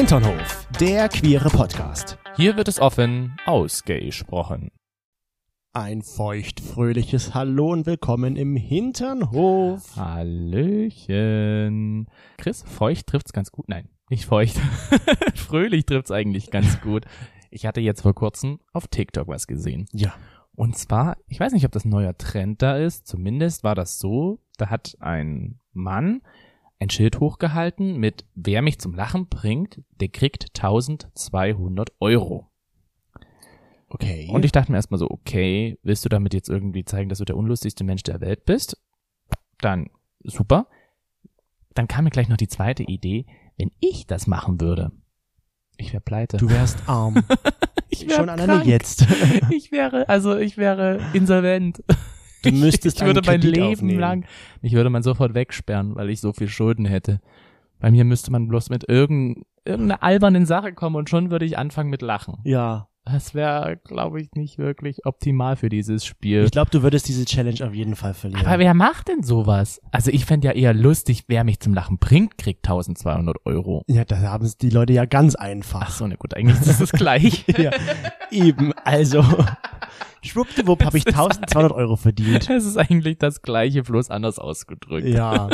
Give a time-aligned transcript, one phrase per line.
[0.00, 2.16] Hinternhof, der queere Podcast.
[2.34, 4.70] Hier wird es offen ausgesprochen.
[5.74, 9.94] Ein feucht-fröhliches Hallo und willkommen im Hinternhof.
[9.96, 10.96] Hallöchen.
[12.38, 13.68] Chris, feucht trifft's ganz gut.
[13.68, 14.56] Nein, nicht feucht.
[15.34, 17.04] Fröhlich trifft's eigentlich ganz gut.
[17.50, 19.84] Ich hatte jetzt vor kurzem auf TikTok was gesehen.
[19.92, 20.14] Ja.
[20.54, 23.06] Und zwar, ich weiß nicht, ob das ein neuer Trend da ist.
[23.06, 26.22] Zumindest war das so, da hat ein Mann
[26.80, 32.50] ein Schild hochgehalten mit Wer mich zum Lachen bringt, der kriegt 1200 Euro.
[33.88, 34.28] Okay.
[34.32, 37.24] Und ich dachte mir erstmal so, okay, willst du damit jetzt irgendwie zeigen, dass du
[37.24, 38.80] der unlustigste Mensch der Welt bist?
[39.60, 39.90] Dann
[40.22, 40.68] super.
[41.74, 43.26] Dann kam mir gleich noch die zweite Idee,
[43.58, 44.90] wenn ich das machen würde.
[45.76, 46.36] Ich wäre pleite.
[46.36, 47.22] du wärst arm.
[47.88, 49.06] ich wär Schon alleine jetzt.
[49.50, 51.82] Ich wäre, also ich wäre insolvent.
[52.42, 54.00] Du müsstest ich, würde mein Leben aufnehmen.
[54.00, 54.24] lang,
[54.62, 57.20] mich würde man sofort wegsperren, weil ich so viel Schulden hätte.
[57.78, 61.56] Bei mir müsste man bloß mit irgendein, irgendeiner albernen Sache kommen und schon würde ich
[61.58, 62.38] anfangen mit Lachen.
[62.44, 62.86] Ja.
[63.06, 66.44] Das wäre, glaube ich, nicht wirklich optimal für dieses Spiel.
[66.44, 68.46] Ich glaube, du würdest diese Challenge auf jeden Fall verlieren.
[68.46, 69.80] Aber wer macht denn sowas?
[69.90, 73.84] Also ich fände ja eher lustig, wer mich zum Lachen bringt, kriegt 1200 Euro.
[73.88, 75.90] ja, da haben es die Leute ja ganz Ach einfach.
[75.90, 77.46] so, na gut, eigentlich ist es das gleich.
[77.58, 77.70] ja,
[78.30, 78.74] eben.
[78.84, 79.24] Also,
[80.22, 82.48] schwuppdiwupp habe ich 1200 Euro verdient.
[82.50, 85.06] Es ist eigentlich das gleiche, bloß anders ausgedrückt.
[85.06, 85.48] Ja.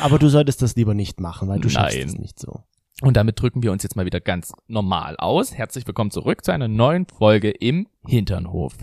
[0.00, 2.06] Aber du solltest das lieber nicht machen, weil du schaffst Nein.
[2.06, 2.62] es nicht so.
[3.02, 5.54] Und damit drücken wir uns jetzt mal wieder ganz normal aus.
[5.54, 8.76] Herzlich willkommen zurück zu einer neuen Folge im Hinternhof.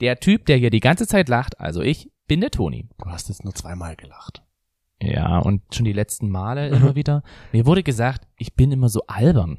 [0.00, 2.88] Der Typ, der hier die ganze Zeit lacht, also ich, bin der Toni.
[2.98, 4.42] Du hast jetzt nur zweimal gelacht.
[5.00, 7.22] Ja, und schon die letzten Male immer wieder.
[7.52, 9.58] Mir wurde gesagt, ich bin immer so albern,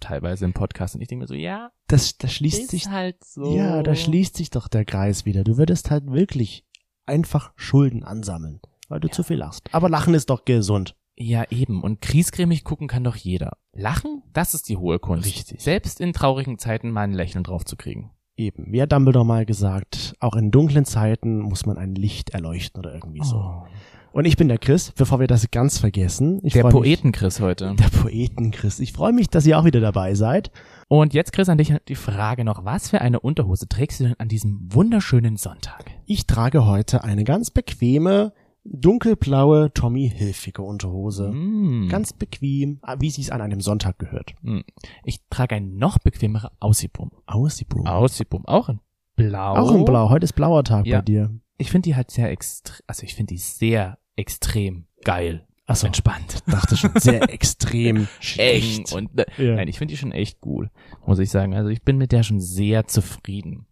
[0.00, 0.94] teilweise im Podcast.
[0.94, 3.56] Und ich denke mir so, ja, Das, das schließt sich halt so.
[3.56, 5.44] Ja, da schließt sich doch der Kreis wieder.
[5.44, 6.64] Du würdest halt wirklich
[7.06, 9.62] einfach Schulden ansammeln, weil du zu viel lachst.
[9.72, 10.94] Aber Lachen ist doch gesund.
[11.16, 11.82] Ja, eben.
[11.82, 13.56] Und kriesgrämig gucken kann doch jeder.
[13.72, 15.26] Lachen, das ist die hohe Kunst.
[15.26, 15.60] Richtig.
[15.60, 18.12] Selbst in traurigen Zeiten mal ein Lächeln drauf zu kriegen.
[18.36, 18.72] Eben.
[18.72, 22.94] Wie hat Dumbledore mal gesagt, auch in dunklen Zeiten muss man ein Licht erleuchten oder
[22.94, 23.36] irgendwie so.
[23.36, 23.66] Oh.
[24.12, 26.40] Und ich bin der Chris, bevor wir das ganz vergessen.
[26.42, 27.74] Der Poeten-Chris heute.
[27.78, 28.80] Der Poeten Chris.
[28.80, 30.50] Ich freue mich, dass ihr auch wieder dabei seid.
[30.88, 32.64] Und jetzt, Chris, an dich die Frage noch.
[32.64, 35.90] Was für eine Unterhose trägst du denn an diesem wunderschönen Sonntag?
[36.06, 38.32] Ich trage heute eine ganz bequeme,
[38.64, 41.30] dunkelblaue Tommy Hilfiger Unterhose.
[41.30, 41.88] Mm.
[41.88, 44.34] Ganz bequem, wie sie es an einem Sonntag gehört.
[44.42, 44.60] Mm.
[45.04, 47.10] Ich trage ein noch bequemere Aussipum.
[47.26, 47.86] Aussipum.
[47.86, 48.80] Aussipum, auch in
[49.16, 49.54] blau.
[49.54, 50.10] Auch in Blau.
[50.10, 50.98] Heute ist blauer Tag Ja.
[50.98, 51.30] bei dir.
[51.58, 55.46] Ich finde die halt sehr extrem, also ich finde die sehr extrem geil.
[55.66, 56.42] Achso, Entspannt.
[56.46, 58.92] dachte schon sehr extrem schlecht.
[58.92, 59.56] und, ne, Ja.
[59.56, 60.68] nein, ich finde die schon echt gut,
[61.04, 61.54] muss ich sagen.
[61.54, 63.66] Also ich bin mit der schon sehr zufrieden.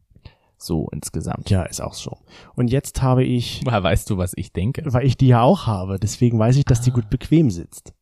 [0.58, 1.48] So insgesamt.
[1.50, 2.18] Ja, ist auch so.
[2.54, 4.82] Und jetzt habe ich, Woher weißt du, was ich denke?
[4.86, 6.94] weil ich die ja auch habe, deswegen weiß ich, dass die Ah.
[6.94, 7.94] gut bequem sitzt.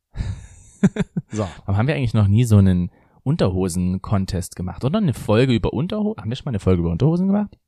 [1.31, 1.47] so.
[1.67, 2.91] Warum haben wir eigentlich noch nie so einen
[3.23, 4.85] Unterhosen-Contest gemacht?
[4.85, 6.21] Oder eine Folge über Unterhosen?
[6.21, 7.59] Haben wir schon mal eine Folge über Unterhosen gemacht?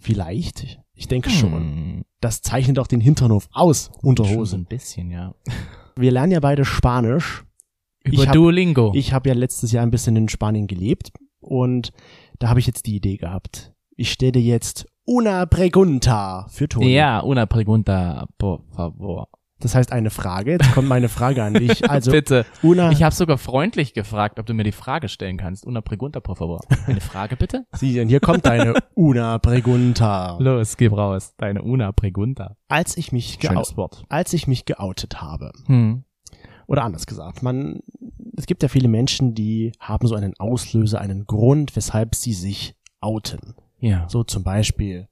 [0.00, 0.78] Vielleicht.
[0.94, 1.52] Ich denke schon.
[1.52, 4.56] Hm, Das zeichnet auch den Hinternhof aus, Schon so Unterhose.
[4.56, 5.34] ein bisschen, ja.
[5.96, 7.44] Wir lernen ja beide Spanisch.
[8.04, 8.92] Über hab- Duolingo.
[8.94, 11.92] Ich habe ja letztes Jahr ein bisschen in Spanien gelebt und
[12.38, 13.72] da habe ich jetzt die Idee gehabt.
[13.96, 16.92] Ich stelle jetzt una pregunta für Toni.
[16.94, 19.28] ja, una pregunta, por favor.
[19.60, 20.52] Das heißt eine Frage.
[20.52, 21.82] Jetzt kommt meine Frage an dich.
[21.90, 22.44] Also Bitte.
[22.62, 25.66] una Ich habe sogar freundlich gefragt, ob du mir die Frage stellen kannst.
[25.66, 26.60] Una pregunta, por favor.
[26.86, 27.64] Eine Frage bitte?
[27.72, 30.36] Sieh, und hier kommt deine una pregunta.
[30.40, 31.34] Los, gib raus.
[31.38, 32.56] Deine una pregunta.
[32.68, 34.04] Als ich mich geou Schönes Wort.
[34.08, 36.04] als ich mich geoutet habe Hm.
[36.66, 37.80] oder anders gesagt, man
[38.36, 42.76] es gibt ja viele Menschen, die haben so einen Auslöser, einen Grund, weshalb sie sich
[43.00, 43.54] outen.
[43.78, 44.06] Ja.
[44.10, 45.08] So zum Beispiel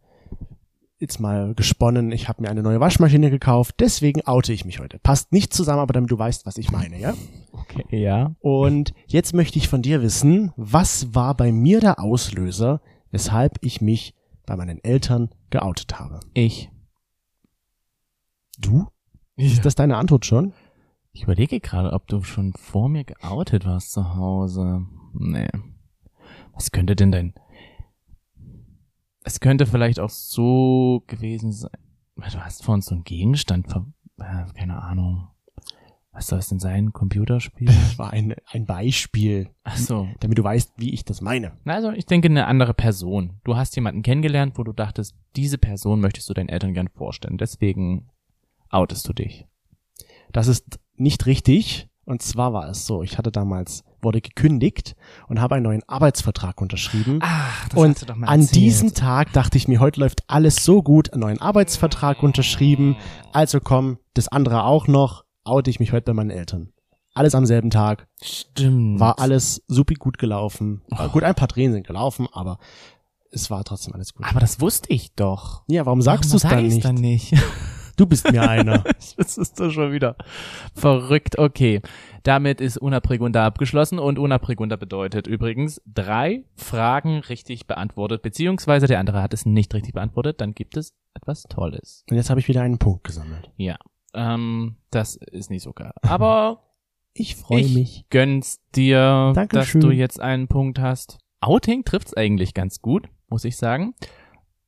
[0.98, 4.98] jetzt mal gesponnen, ich habe mir eine neue Waschmaschine gekauft, deswegen oute ich mich heute.
[4.98, 7.14] Passt nicht zusammen, aber damit du weißt, was ich meine, ja?
[7.52, 8.34] Okay, ja.
[8.40, 13.80] Und jetzt möchte ich von dir wissen, was war bei mir der Auslöser, weshalb ich
[13.80, 14.14] mich
[14.46, 16.20] bei meinen Eltern geoutet habe?
[16.32, 16.70] Ich.
[18.58, 18.86] Du?
[19.36, 20.52] Ist das deine Antwort schon?
[21.12, 24.86] Ich überlege gerade, ob du schon vor mir geoutet warst zu Hause.
[25.12, 25.48] Nee.
[26.52, 27.34] Was könnte denn dein...
[29.24, 31.72] Es könnte vielleicht auch so gewesen sein.
[32.16, 33.86] Du hast vor uns so einen Gegenstand, ver
[34.18, 35.28] äh, keine Ahnung.
[36.12, 36.92] Was soll es denn sein?
[36.92, 37.66] Computerspiel?
[37.94, 40.08] Das war ein, ein Beispiel, Ach so.
[40.20, 41.58] damit du weißt, wie ich das meine.
[41.64, 43.40] Also ich denke eine andere Person.
[43.44, 47.38] Du hast jemanden kennengelernt, wo du dachtest, diese Person möchtest du deinen Eltern gern vorstellen.
[47.38, 48.10] Deswegen
[48.68, 49.46] outest du dich.
[50.32, 51.88] Das ist nicht richtig.
[52.06, 54.94] Und zwar war es so, ich hatte damals, wurde gekündigt
[55.28, 57.18] und habe einen neuen Arbeitsvertrag unterschrieben.
[57.22, 61.40] Ach, und an diesem Tag dachte ich mir, heute läuft alles so gut, einen neuen
[61.40, 62.96] Arbeitsvertrag unterschrieben.
[63.32, 66.72] Also komm, das andere auch noch, oute ich mich heute bei meinen Eltern.
[67.14, 69.00] alles am selben Tag, Stimmt.
[69.00, 70.82] war alles supi gut gelaufen.
[70.90, 72.58] Äh, Gut, ein paar Tränen sind gelaufen, aber
[73.30, 74.26] es war trotzdem alles gut.
[74.28, 75.62] Aber das wusste ich doch.
[75.68, 77.32] Ja, warum sagst du es sag dann dann nicht?
[77.96, 78.82] Du bist mir einer.
[79.16, 80.16] Das ist doch schon wieder
[80.74, 81.38] verrückt.
[81.38, 81.80] Okay,
[82.22, 88.86] damit ist Una Pregunda abgeschlossen und Una Pregunda bedeutet übrigens drei Fragen richtig beantwortet, beziehungsweise
[88.86, 92.04] der andere hat es nicht richtig beantwortet, dann gibt es etwas Tolles.
[92.10, 93.50] Und jetzt habe ich wieder einen Punkt gesammelt.
[93.56, 93.76] Ja,
[94.14, 95.92] ähm, das ist nicht so geil.
[96.02, 96.60] Aber
[97.16, 98.04] Ich freue ich mich.
[98.10, 99.80] gönn's dir, Dankeschön.
[99.80, 101.18] dass du jetzt einen Punkt hast.
[101.40, 103.94] Outing trifft's eigentlich ganz gut, muss ich sagen.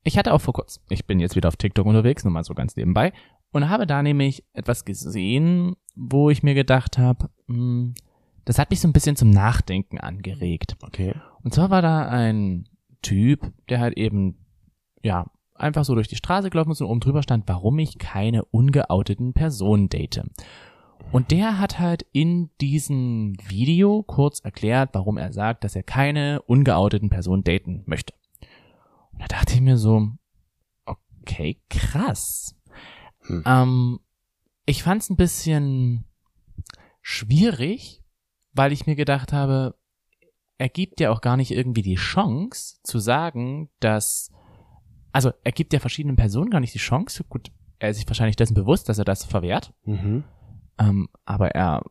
[0.07, 2.55] Ich hatte auch vor kurz, ich bin jetzt wieder auf TikTok unterwegs, nur mal so
[2.55, 3.13] ganz nebenbei,
[3.51, 7.29] und habe da nämlich etwas gesehen, wo ich mir gedacht habe,
[8.45, 10.77] das hat mich so ein bisschen zum Nachdenken angeregt.
[10.81, 11.15] Okay.
[11.43, 12.69] Und zwar war da ein
[13.03, 14.47] Typ, der halt eben,
[15.03, 15.27] ja,
[15.57, 19.33] einfach so durch die Straße gelaufen ist und oben drüber stand, warum ich keine ungeouteten
[19.33, 20.23] Personen date.
[21.11, 26.43] Und der hat halt in diesem Video kurz erklärt, warum er sagt, dass er keine
[26.43, 28.15] ungeouteten Personen daten möchte.
[29.17, 30.11] Und da dachte ich mir so,
[30.85, 32.55] okay, krass.
[33.23, 33.43] Hm.
[33.47, 34.01] Ähm,
[34.67, 36.05] ich fand es ein bisschen
[37.03, 38.03] schwierig,
[38.53, 39.77] weil ich mir gedacht habe,
[40.59, 44.33] er gibt ja auch gar nicht irgendwie die Chance zu sagen, dass,
[45.13, 48.37] also er gibt ja verschiedenen Personen gar nicht die Chance, gut, er ist sich wahrscheinlich
[48.37, 50.25] dessen bewusst, dass er das verwehrt, Mhm.
[50.79, 51.83] ähm, aber er,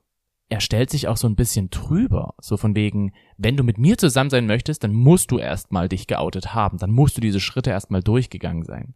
[0.49, 3.97] er stellt sich auch so ein bisschen drüber, so von wegen, wenn du mit mir
[3.97, 7.71] zusammen sein möchtest, dann musst du erstmal dich geoutet haben, dann musst du diese Schritte
[7.71, 8.93] erstmal durchgegangen sein.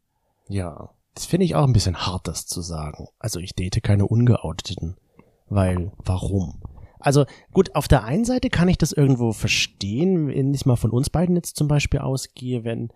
[0.48, 0.92] Ja.
[1.16, 3.08] Das finde ich auch ein bisschen hart, das zu sagen.
[3.18, 4.96] Also ich date keine Ungeouteten.
[5.50, 6.62] Weil, warum?
[7.00, 10.92] Also gut, auf der einen Seite kann ich das irgendwo verstehen, wenn ich mal von
[10.92, 12.90] uns beiden jetzt zum Beispiel ausgehe, wenn,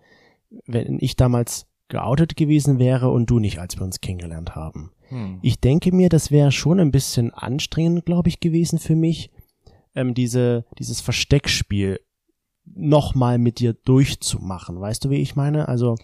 [0.66, 4.92] wenn ich damals geoutet gewesen wäre und du nicht, als wir uns kennengelernt haben.
[5.08, 5.38] Hm.
[5.42, 9.30] Ich denke mir, das wäre schon ein bisschen anstrengend, glaube ich, gewesen für mich,
[9.94, 12.00] ähm, diese, dieses Versteckspiel
[12.64, 14.80] nochmal mit dir durchzumachen.
[14.80, 15.68] Weißt du, wie ich meine?
[15.68, 15.96] Also,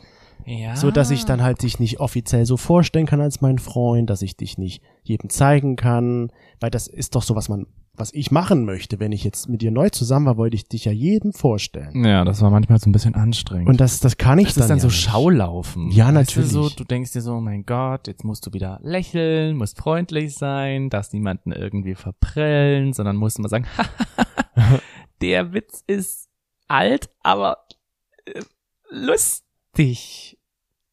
[0.44, 0.76] Ja.
[0.76, 4.22] so dass ich dann halt dich nicht offiziell so vorstellen kann als mein Freund, dass
[4.22, 6.30] ich dich nicht jedem zeigen kann,
[6.60, 8.98] weil das ist doch so, was man, was ich machen möchte.
[9.00, 12.04] Wenn ich jetzt mit dir neu zusammen war, wollte ich dich ja jedem vorstellen.
[12.04, 13.69] Ja, das war manchmal so ein bisschen anstrengend.
[13.69, 15.00] Und das, das kann ich das dann, ist dann ja so nicht.
[15.00, 15.90] Schaulaufen.
[15.90, 16.50] Ja, Weißt Du, natürlich.
[16.50, 20.34] so, du denkst dir so, oh mein Gott, jetzt musst du wieder lächeln, musst freundlich
[20.34, 23.66] sein, darfst niemanden irgendwie verprellen, sondern musst immer sagen,
[25.20, 26.28] der Witz ist
[26.69, 27.58] alt, aber
[28.25, 28.40] äh,
[28.90, 30.38] lustig.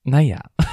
[0.03, 0.41] Naja,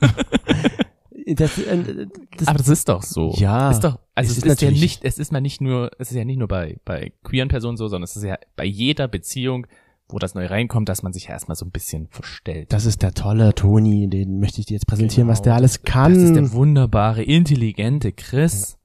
[1.26, 3.34] Das, äh, das, aber das ist doch so.
[3.36, 5.90] Ja, ist doch, also es es ist ist, ja nicht, es ist mal nicht nur,
[5.98, 8.64] es ist ja nicht nur bei, bei queeren Personen so, sondern es ist ja bei
[8.64, 9.66] jeder Beziehung,
[10.08, 12.72] wo das neu reinkommt, dass man sich ja erstmal so ein bisschen verstellt.
[12.72, 15.32] das ist der tolle Toni, den möchte ich dir jetzt präsentieren, Genau.
[15.32, 16.12] was der alles kann.
[16.12, 18.78] Das ist der wunderbare, intelligente Chris.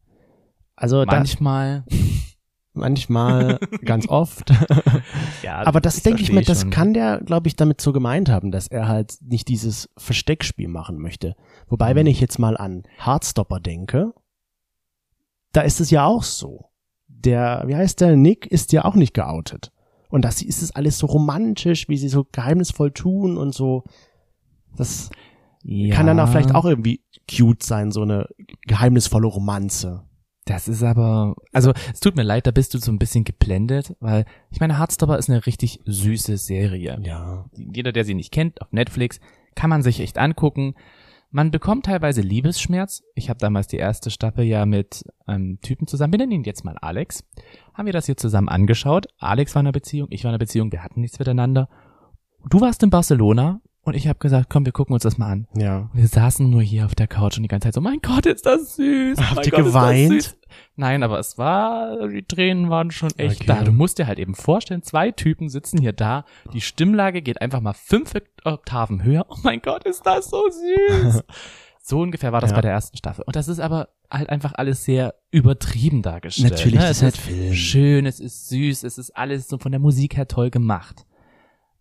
[0.75, 1.23] also da,
[2.77, 3.59] Manchmal.
[3.83, 4.51] ganz oft.
[5.43, 6.71] Ja, Aber das denke ich mir, das schon.
[6.71, 10.97] kann der, glaube ich, damit so gemeint haben, dass er halt nicht dieses Versteckspiel machen
[10.97, 11.35] möchte.
[11.67, 14.13] Wobei, wenn ich jetzt mal an Heartstopper denke,
[15.53, 16.69] da ist es ja auch so.
[17.07, 19.71] Der, wie heißt der, Nick ist ja auch nicht geoutet.
[20.09, 23.83] Und das ist es alles so romantisch, wie sie so geheimnisvoll tun und so.
[24.75, 25.09] Das
[25.63, 28.27] ja, kann dann auch vielleicht auch irgendwie cute sein, so eine
[28.67, 30.03] geheimnisvolle Romanze.
[30.47, 33.93] Das ist aber, also es tut mir leid, da bist du so ein bisschen geblendet,
[33.99, 36.99] weil ich meine, Heartstopper ist eine richtig süße Serie.
[37.03, 37.45] Ja.
[37.53, 39.19] Jeder, der sie nicht kennt, auf Netflix,
[39.55, 40.75] kann man sich echt angucken.
[41.31, 43.03] Man bekommt teilweise Liebesschmerz.
[43.13, 46.63] Ich habe damals die erste Staffel ja mit einem Typen zusammen, wir nennen ihn jetzt
[46.63, 47.25] mal Alex,
[47.73, 49.07] haben wir das hier zusammen angeschaut.
[49.17, 51.67] Alex war in einer Beziehung, ich war in einer Beziehung, wir hatten nichts miteinander.
[52.49, 55.47] Du warst in Barcelona und ich habe gesagt, komm, wir gucken uns das mal an.
[55.55, 55.89] Ja.
[55.93, 58.45] Wir saßen nur hier auf der Couch und die ganze Zeit so, mein Gott, ist
[58.45, 59.19] das süß.
[59.19, 60.37] Habt ihr Gott, geweint?
[60.75, 63.47] Nein, aber es war, die Tränen waren schon echt Okay.
[63.47, 63.63] da.
[63.63, 67.61] Du musst dir halt eben vorstellen, zwei Typen sitzen hier da, die Stimmlage geht einfach
[67.61, 68.13] mal fünf
[68.43, 69.25] Oktaven höher.
[69.29, 71.23] Oh mein Gott, ist das so süß.
[71.81, 72.55] so ungefähr war das Ja.
[72.57, 73.23] bei der ersten Staffel.
[73.25, 76.51] Und das ist aber halt einfach alles sehr übertrieben dargestellt.
[76.51, 76.87] Natürlich, ne?
[76.87, 77.53] das Es ist halt Film.
[77.53, 81.05] schön, es ist süß, es ist alles so von der Musik her toll gemacht.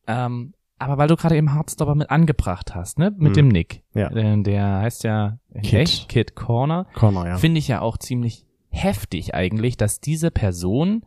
[0.08, 3.34] Ähm, aber weil du gerade eben Heartstopper mit angebracht hast, ne, mit Hm.
[3.34, 4.10] dem Nick, Ja.
[4.10, 5.74] äh, der heißt ja Kid.
[5.74, 7.36] echt Kid Corner, Connor, ja.
[7.38, 11.02] finde ich ja auch ziemlich heftig eigentlich, dass diese Person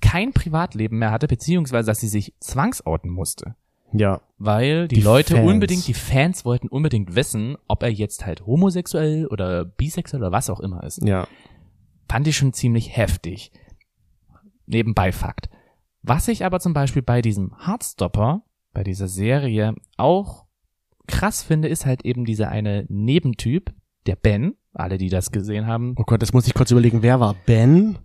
[0.00, 3.56] kein Privatleben mehr hatte, beziehungsweise dass sie sich zwangsouten musste.
[3.92, 4.20] Ja.
[4.38, 5.50] Weil die, Die Leute Fans.
[5.50, 10.50] unbedingt, die Fans wollten unbedingt wissen, ob er jetzt halt homosexuell oder bisexuell oder was
[10.50, 11.02] auch immer ist.
[11.02, 11.26] Ja.
[12.08, 13.50] Fand ich schon ziemlich heftig.
[14.66, 15.48] Nebenbei Fakt.
[16.02, 20.44] Was ich aber zum Beispiel bei diesem Heartstopper, bei dieser Serie auch
[21.06, 23.72] krass finde, ist halt eben dieser eine Nebentyp,
[24.06, 24.54] der Ben.
[24.74, 25.94] Alle, die das gesehen haben.
[25.98, 27.02] Oh Gott, das muss ich kurz überlegen.
[27.02, 27.98] Wer war Ben?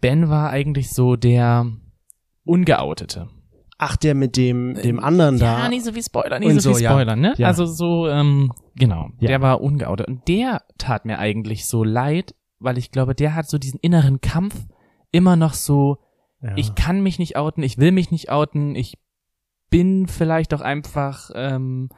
[0.00, 1.66] Ben war eigentlich so der
[2.44, 3.28] Ungeoutete.
[3.78, 5.60] Ach, der mit dem, dem anderen da.
[5.60, 6.90] Ja, nicht so wie Spoiler, nicht so, so, wie ja.
[6.92, 7.34] Spoiler, ne?
[7.36, 7.48] Ja.
[7.48, 9.28] Also so, ähm, genau, Ja.
[9.28, 10.08] der war ungeoutet.
[10.08, 14.20] Und der tat mir eigentlich so leid, weil ich glaube, der hat so diesen inneren
[14.22, 14.54] Kampf
[15.12, 15.98] immer noch so,
[16.40, 16.52] Ja.
[16.56, 18.98] ich kann mich nicht outen, ich will mich nicht outen, ich
[19.70, 21.88] bin vielleicht auch einfach ähm,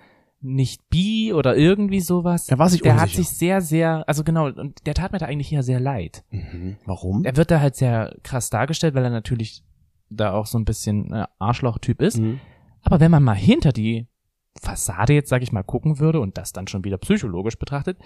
[0.41, 2.49] nicht bi oder irgendwie sowas.
[2.49, 3.23] er war sich Der hat unsicher.
[3.23, 6.25] sich sehr, sehr, also genau, und der tat mir da eigentlich hier sehr leid.
[6.31, 6.77] mhm.
[6.87, 7.25] Warum?
[7.25, 9.65] Er wird da halt sehr krass dargestellt, weil er natürlich
[10.11, 12.19] da auch so ein bisschen äh, Arschloch-Typ ist.
[12.19, 12.41] Mhm.
[12.83, 14.07] Aber wenn man mal hinter die
[14.61, 17.99] Fassade jetzt, sag ich mal, gucken würde und das dann schon wieder psychologisch betrachtet,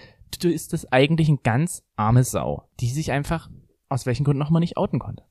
[0.42, 3.49] ist das eigentlich ein ganz arme Sau, die sich einfach
[3.88, 5.25] aus welchen Gründen auch immer nicht outen konnte.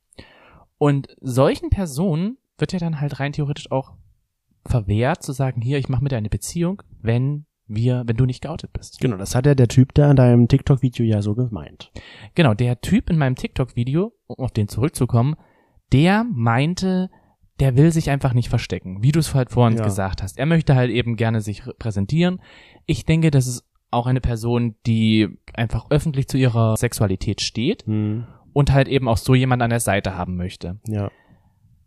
[0.78, 3.94] Und solchen Personen wird ja dann halt rein theoretisch auch
[4.66, 8.42] verwehrt zu sagen, hier, ich mache mit dir eine Beziehung, wenn wir, wenn du nicht
[8.42, 9.00] geoutet bist.
[9.00, 11.92] Genau, das hat ja der Typ da in deinem TikTok-Video ja so gemeint.
[12.36, 15.36] Genau, der Typ in meinem TikTok-Video, um auf den zurückzukommen,
[15.94, 17.10] der meinte,
[17.60, 19.84] der will sich einfach nicht verstecken, wie du es halt vorhin Ja.
[19.84, 20.38] gesagt hast.
[20.38, 22.42] Er möchte halt eben gerne sich präsentieren.
[22.86, 28.26] Ich denke, das ist auch eine Person, die einfach öffentlich zu ihrer Sexualität steht Mhm.
[28.54, 30.80] und halt eben auch so jemand an der Seite haben möchte.
[30.88, 31.10] Ja.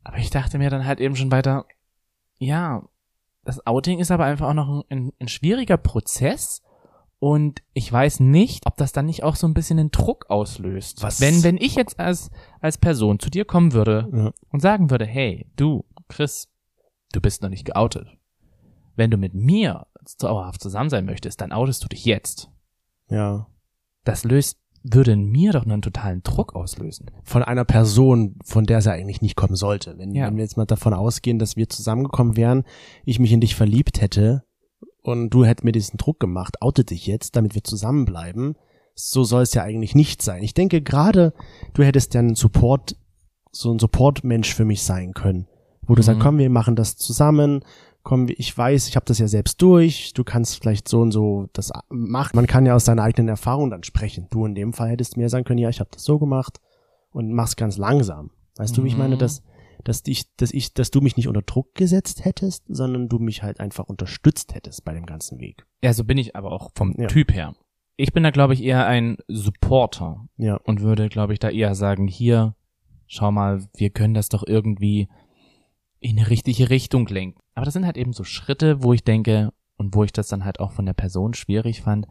[0.03, 1.65] Aber ich dachte mir dann halt eben schon weiter,
[2.39, 2.83] ja,
[3.45, 6.63] das Outing ist aber einfach auch noch ein, ein, schwieriger Prozess
[7.19, 11.03] und ich weiß nicht, ob das dann nicht auch so ein bisschen einen Druck auslöst.
[11.03, 14.33] Was- Wenn, wenn ich jetzt als, als Person zu dir kommen würde Ja.
[14.51, 16.49] und sagen würde, hey, du, Chris,
[17.13, 18.09] du bist noch nicht geoutet.
[18.97, 19.87] Wenn du mit mir
[20.19, 22.51] dauerhaft zusammen sein möchtest, dann outest du dich jetzt.
[23.09, 23.47] ja.
[24.05, 27.11] Das löst, würde in mir doch einen totalen Druck auslösen.
[27.25, 29.97] Von einer Person, von der es ja eigentlich nicht kommen sollte.
[29.99, 30.27] Wenn, Ja.
[30.27, 32.65] wenn wir jetzt mal davon ausgehen, dass wir zusammengekommen wären,
[33.05, 34.43] ich mich in dich verliebt hätte
[35.03, 38.57] und du hättest mir diesen Druck gemacht, oute dich jetzt, damit wir zusammenbleiben.
[38.95, 40.43] So soll es ja eigentlich nicht sein.
[40.43, 41.33] Ich denke gerade,
[41.73, 42.95] du hättest ja einen Support,
[43.51, 45.49] so ein Support-Mensch für mich sein können.
[45.87, 46.05] Wo du Mhm.
[46.05, 47.65] sagst, komm, wir machen das zusammen.
[48.05, 50.13] Komm, ich weiß, ich habe das ja selbst durch.
[50.15, 52.37] Du kannst vielleicht so und so das machen.
[52.37, 54.29] Man kann ja aus deiner eigenen Erfahrung dann sprechen.
[54.31, 56.61] Du in dem Fall hättest mir sagen können, ja, ich habe das so gemacht
[57.11, 58.31] und mach's ganz langsam.
[58.57, 59.21] Weißt du, wie ich meine, Mhm.
[59.21, 59.43] dass
[59.83, 63.43] dass ich, dass ich, dass du mich nicht unter Druck gesetzt hättest, sondern du mich
[63.43, 65.67] halt einfach unterstützt hättest bei dem ganzen Weg.
[65.83, 67.07] Ja, so bin ich aber auch vom Ja.
[67.09, 67.55] Typ her.
[67.97, 70.57] Ich bin da, glaube ich, eher ein Supporter Ja.
[70.65, 72.55] und würde, glaube ich, da eher sagen, hier,
[73.07, 75.09] schau mal, wir können das doch irgendwie
[76.05, 77.41] in eine richtige Richtung lenken.
[77.55, 80.45] Aber das sind halt eben so Schritte, wo ich denke und wo ich das dann
[80.45, 82.07] halt auch von der Person schwierig fand,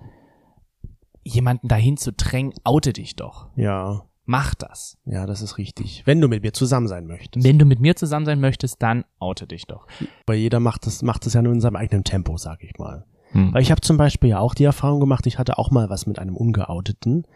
[1.24, 3.50] jemanden dahin zu drängen, oute dich doch.
[3.56, 4.06] Ja.
[4.26, 4.98] Mach das.
[5.06, 6.04] Ja, das ist richtig.
[6.06, 7.46] Wenn du mit mir zusammen sein möchtest.
[7.46, 9.86] Wenn du mit mir zusammen sein möchtest, dann oute dich doch.
[10.26, 13.06] Weil jeder macht das, macht das ja nur in seinem eigenen Tempo, sag ich mal.
[13.32, 13.54] Hm.
[13.54, 16.08] Weil ich habe zum Beispiel ja auch die Erfahrung gemacht, ich hatte auch mal was
[16.08, 17.28] mit einem Ungeouteten.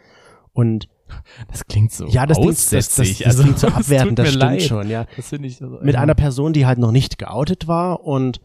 [0.54, 0.88] Und
[1.50, 3.22] Das klingt so ja, das, klingt, das, das, das.
[3.24, 4.62] Also, klingt so abwertend, das stimmt leid.
[4.64, 5.06] schon, ja.
[5.16, 6.02] Das finde ich so, Mit ja.
[6.02, 8.42] einer Person, die halt noch nicht geoutet war und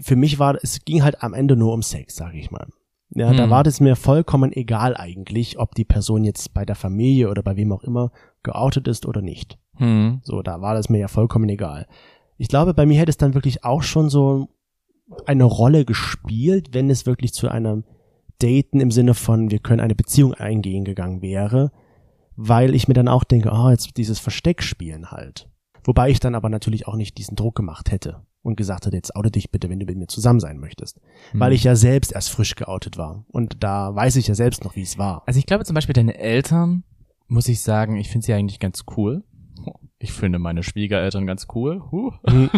[0.00, 2.66] für mich war, es ging halt am Ende nur um Sex, sag ich mal.
[3.10, 3.50] Ja, da Hm.
[3.50, 7.56] war das mir vollkommen egal eigentlich, ob die Person jetzt bei der Familie oder bei
[7.56, 8.10] wem auch immer
[8.42, 9.58] geoutet ist oder nicht.
[9.76, 10.20] Hm.
[10.24, 11.86] So, da war das mir ja vollkommen egal.
[12.38, 14.48] Ich glaube, bei mir hätte es dann wirklich auch schon so
[15.26, 17.84] eine Rolle gespielt, wenn es wirklich zu einem
[18.44, 21.72] Daten im Sinne von, wir können eine Beziehung eingehen gegangen wäre,
[22.36, 25.48] weil ich mir dann auch denke, ah, jetzt dieses Versteckspielen halt.
[25.84, 29.16] Wobei ich dann aber natürlich auch nicht diesen Druck gemacht hätte und gesagt hätte, jetzt
[29.16, 31.00] oute dich bitte, wenn du mit mir zusammen sein möchtest.
[31.32, 33.24] Weil ich ja selbst erst frisch geoutet war.
[33.28, 35.22] Und da weiß ich ja selbst noch, wie es war.
[35.26, 36.84] Also ich glaube zum Beispiel deine Eltern,
[37.26, 39.24] muss ich sagen, ich finde sie eigentlich ganz cool.
[40.04, 41.82] Ich finde meine Schwiegereltern ganz cool.
[41.90, 42.12] Huh.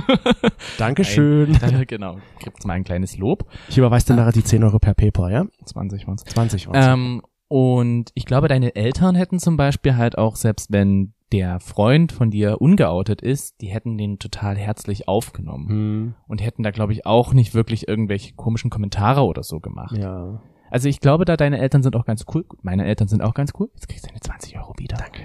[0.78, 1.56] Dankeschön.
[1.62, 3.48] Ein, genau, gibt's mal ein kleines Lob.
[3.68, 5.46] Ich überweise dir nachher die 10 Euro per PayPal, ja?
[5.64, 6.24] 20 waren's.
[6.24, 6.76] 20 Euro.
[6.76, 12.12] Ähm, und ich glaube, deine Eltern hätten zum Beispiel halt auch, selbst wenn der Freund
[12.12, 15.68] von dir ungeoutet ist, die hätten den total herzlich aufgenommen.
[15.68, 19.96] Hm, Und hätten da, glaube ich, auch nicht wirklich irgendwelche komischen Kommentare oder so gemacht.
[19.96, 20.40] ja.
[20.68, 22.44] Also ich glaube, da deine Eltern sind auch ganz cool.
[22.60, 23.70] Meine Eltern sind auch ganz cool.
[23.74, 24.96] Jetzt kriegst du deine 20 Euro wieder.
[24.96, 25.22] Danke.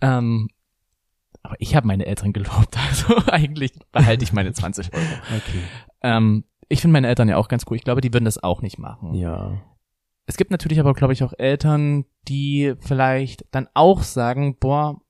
[0.00, 0.48] Ähm,
[1.42, 2.76] aber ich habe meine Eltern gelobt.
[2.88, 5.04] Also eigentlich behalte ich meine 20 Euro.
[5.36, 5.62] Okay.
[6.02, 7.76] Ähm, ich finde meine Eltern ja auch ganz cool.
[7.76, 9.14] Ich glaube, die würden das auch nicht machen.
[9.14, 9.60] Ja.
[10.26, 15.00] Es gibt natürlich aber, glaube ich, auch Eltern, die vielleicht dann auch sagen, boah,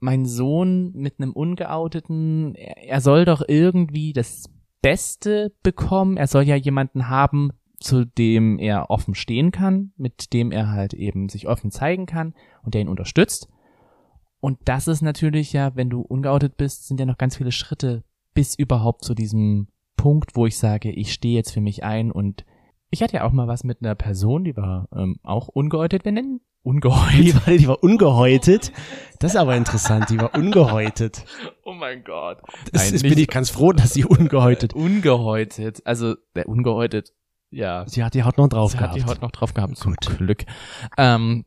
[0.00, 4.50] mein Sohn mit einem Ungeouteten, er, er soll doch irgendwie das
[4.82, 6.16] Beste bekommen.
[6.16, 10.94] Er soll ja jemanden haben, zu dem er offen stehen kann, mit dem er halt
[10.94, 13.48] eben sich offen zeigen kann und der ihn unterstützt.
[14.44, 18.04] Und das ist natürlich ja, wenn du ungeoutet bist, sind ja noch ganz viele Schritte
[18.34, 22.44] bis überhaupt zu diesem Punkt, wo ich sage, ich stehe jetzt für mich ein und
[22.90, 26.04] ich hatte ja auch mal was mit einer Person, die war ähm, auch ungeoutet.
[26.04, 27.18] Wir nennen ungeheutet.
[27.18, 28.70] Die war, die war ungehäutet.
[29.18, 31.24] Das ist aber interessant, die war ungehäutet.
[31.66, 32.42] Oh mein Gott.
[32.70, 34.74] Das Nein, ist, bin ich ganz froh, dass sie ungehäutet.
[34.74, 35.80] ungehäutet.
[35.86, 37.14] Also, der ungehäutet,
[37.50, 37.86] ja.
[37.86, 38.92] Sie hat die Haut noch drauf Sie gehabt.
[38.92, 40.18] hat die Haut noch drauf gehabt, zum Gut.
[40.18, 40.44] Glück.
[40.98, 41.46] Ähm,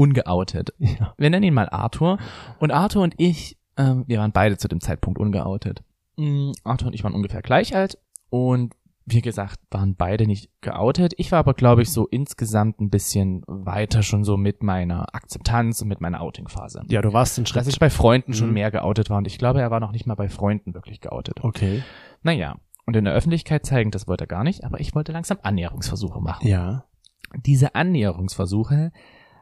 [0.00, 0.72] ungeoutet.
[0.78, 1.14] Ja.
[1.18, 2.18] Wir nennen ihn mal Arthur.
[2.58, 5.82] Und Arthur und ich, ähm, wir waren beide zu dem Zeitpunkt ungeoutet.
[6.16, 7.98] Mm, Arthur und ich waren ungefähr gleich alt
[8.30, 8.74] und
[9.06, 11.14] wie gesagt, waren beide nicht geoutet.
[11.16, 15.82] Ich war aber, glaube ich, so insgesamt ein bisschen weiter schon so mit meiner Akzeptanz
[15.82, 16.82] und mit meiner Outing-Phase.
[16.88, 17.60] ja, du warst ein Schritt.
[17.60, 18.54] Dass ich bei Freunden schon Mhm.
[18.54, 21.42] mehr geoutet war und ich glaube, er war noch nicht mal bei Freunden wirklich geoutet.
[21.42, 21.82] okay.
[22.22, 25.38] Naja, und in der Öffentlichkeit zeigen, das wollte er gar nicht, aber ich wollte langsam
[25.42, 26.46] Annäherungsversuche machen.
[26.46, 26.84] Ja.
[27.46, 28.92] Diese Annäherungsversuche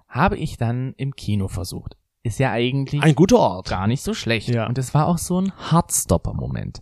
[0.08, 1.96] habe ich dann im Kino versucht.
[2.22, 3.68] Ist ja eigentlich Ein guter Ort.
[3.68, 4.48] gar nicht so schlecht.
[4.48, 4.66] Ja.
[4.66, 6.80] Und es war auch so ein Heartstopper-Moment.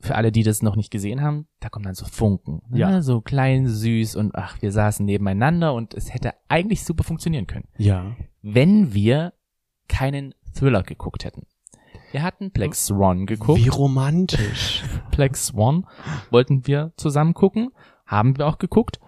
[0.00, 2.62] Für alle, die das noch nicht gesehen haben, da kommen dann so Funken.
[2.70, 2.78] Ne?
[2.78, 3.02] Ja.
[3.02, 7.68] So klein, süß und ach, wir saßen nebeneinander und es hätte eigentlich super funktionieren können,
[7.78, 8.16] Ja.
[8.42, 9.32] wenn wir
[9.88, 11.46] keinen Thriller geguckt hätten.
[12.10, 13.60] Wir hatten Black Swan geguckt.
[13.64, 14.82] Wie romantisch.
[15.12, 15.86] Black Swan
[16.30, 17.70] wollten wir zusammen gucken,
[18.06, 18.98] haben wir auch geguckt.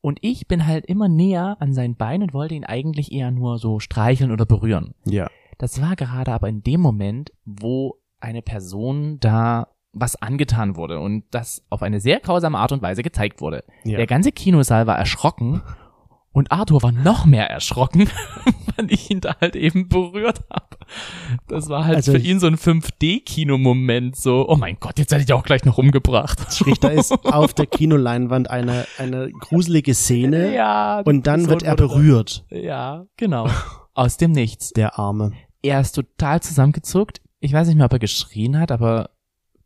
[0.00, 3.58] Und ich bin halt immer näher an sein Bein und wollte ihn eigentlich eher nur
[3.58, 4.94] so streicheln oder berühren.
[5.04, 5.28] ja.
[5.60, 11.24] Das war gerade aber in dem Moment, wo eine Person da was angetan wurde und
[11.32, 13.64] das auf eine sehr grausame Art und Weise gezeigt wurde.
[13.82, 13.96] Ja.
[13.96, 15.62] Der ganze Kinosaal war erschrocken
[16.38, 18.08] und Arthur war noch mehr erschrocken,
[18.76, 20.76] weil ich ihn da halt eben berührt habe.
[21.48, 25.22] Das war halt Also für ihn so ein 5D-Kinomoment, so, oh mein Gott, jetzt hätte
[25.24, 26.38] ich auch gleich noch umgebracht.
[26.54, 31.00] Sprich, da ist auf der Kinoleinwand eine, eine gruselige Szene Ja.
[31.04, 33.48] und dann wird er berührt, Ja, genau.
[33.94, 34.70] Aus dem Nichts.
[34.70, 35.32] der Arme.
[35.62, 37.20] Er ist total zusammengezuckt.
[37.40, 39.10] Ich weiß nicht mehr, ob er geschrien hat, aber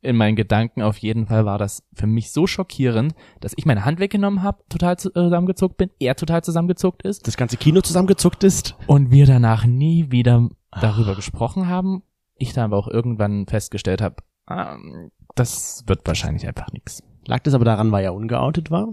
[0.02, 3.84] in meinen Gedanken auf jeden Fall war das für mich so schockierend, dass ich meine
[3.84, 8.42] Hand weggenommen habe, total zu- zusammengezuckt bin, er total zusammengezuckt ist Das ganze Kino zusammengezuckt
[8.44, 8.76] ist.
[8.88, 10.48] und wir danach nie wieder
[10.80, 12.02] darüber gesprochen haben.
[12.36, 14.16] Ich dann aber auch irgendwann festgestellt habe,
[14.50, 17.02] ähm, das wird wahrscheinlich einfach nichts.
[17.26, 18.88] Lag das aber daran, weil er ungeoutet war?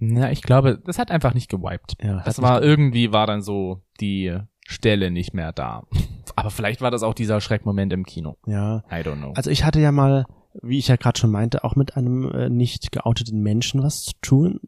[0.00, 1.94] Na, ich glaube, das hat einfach nicht gewiped.
[2.02, 4.36] Ja, Das war irgendwie war dann so die
[4.70, 5.82] Stelle nicht mehr da.
[6.36, 8.36] Aber vielleicht war das auch dieser Schreckmoment im Kino.
[8.46, 8.84] Ja.
[8.90, 9.32] I don't know.
[9.34, 10.26] Also ich hatte ja mal,
[10.62, 14.12] wie ich ja gerade schon meinte, auch mit einem äh, nicht geouteten Menschen was zu
[14.22, 14.60] tun.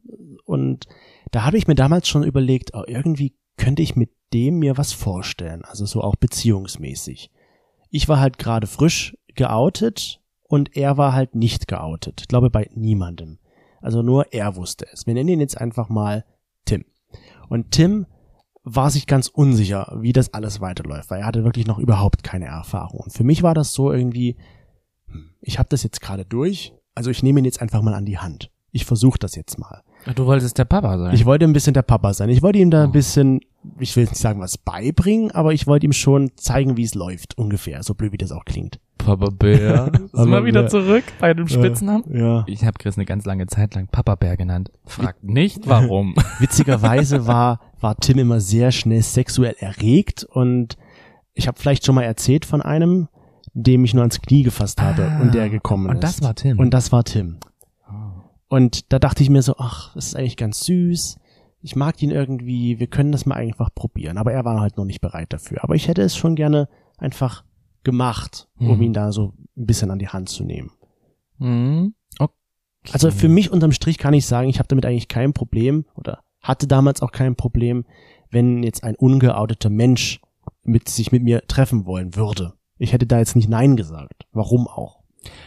[0.44, 0.86] Und
[1.30, 4.92] da habe ich mir damals schon überlegt, oh, irgendwie könnte ich mit dem mir was
[4.92, 5.64] vorstellen.
[5.64, 7.30] Also so auch beziehungsmäßig.
[7.90, 12.22] Ich war halt gerade frisch geoutet und er war halt nicht geoutet.
[12.22, 13.38] Ich glaube bei niemandem.
[13.80, 15.06] Also nur er wusste es.
[15.06, 16.24] Wir nennen ihn jetzt einfach mal
[16.64, 16.84] Tim.
[17.48, 18.06] Und Tim
[18.64, 22.46] war sich ganz unsicher, wie das alles weiterläuft, weil er hatte wirklich noch überhaupt keine
[22.46, 23.00] Erfahrung.
[23.00, 24.36] Und für mich war das so irgendwie,
[25.08, 28.04] hm, ich habe das jetzt gerade durch, also ich nehme ihn jetzt einfach mal an
[28.04, 28.50] die Hand.
[28.70, 29.82] Ich versuche das jetzt mal.
[30.14, 31.14] Du wolltest der Papa sein.
[31.14, 32.30] Ich wollte ein bisschen der Papa sein.
[32.30, 33.40] Ich wollte ihm da ein bisschen,
[33.78, 36.94] ich will jetzt nicht sagen, was beibringen, aber ich wollte ihm schon zeigen, wie es
[36.94, 38.80] läuft, ungefähr, so blöd wie das auch klingt.
[38.96, 39.92] Papa Bär.
[40.12, 42.04] Sind wir wieder zurück bei dem Spitznamen?
[42.10, 42.44] Ja.
[42.46, 44.70] Ich habe Chris eine ganz lange Zeit lang Papa Bär genannt.
[44.86, 46.14] Fragt nicht warum.
[46.38, 50.76] Witzigerweise war, war Tim immer sehr schnell sexuell erregt und
[51.34, 53.08] ich habe vielleicht schon mal erzählt von einem,
[53.54, 56.02] dem ich nur ans Knie gefasst habe Ah, und der gekommen und ist.
[56.02, 56.58] das war Tim.
[56.58, 57.38] Und das war Tim.
[57.88, 57.92] Oh.
[58.48, 61.18] Und da dachte ich mir so, ach, das ist eigentlich ganz süß.
[61.60, 64.18] Ich mag ihn irgendwie, wir können das mal einfach probieren.
[64.18, 65.62] Aber er war halt noch nicht bereit dafür.
[65.62, 66.68] Aber ich hätte es schon gerne
[66.98, 67.44] einfach
[67.84, 68.82] gemacht, um Mhm.
[68.82, 70.70] ihn da so ein bisschen an die Hand zu nehmen.
[71.38, 71.94] Hm.
[72.18, 72.32] Okay.
[72.92, 76.20] Also für mich unterm Strich kann ich sagen, ich habe damit eigentlich kein Problem oder
[76.42, 77.84] hatte damals auch kein Problem,
[78.30, 80.20] wenn jetzt ein ungeouteter Mensch
[80.64, 82.54] mit sich mit mir treffen wollen würde.
[82.78, 84.26] Ich hätte da jetzt nicht Nein gesagt.
[84.32, 85.00] Warum auch?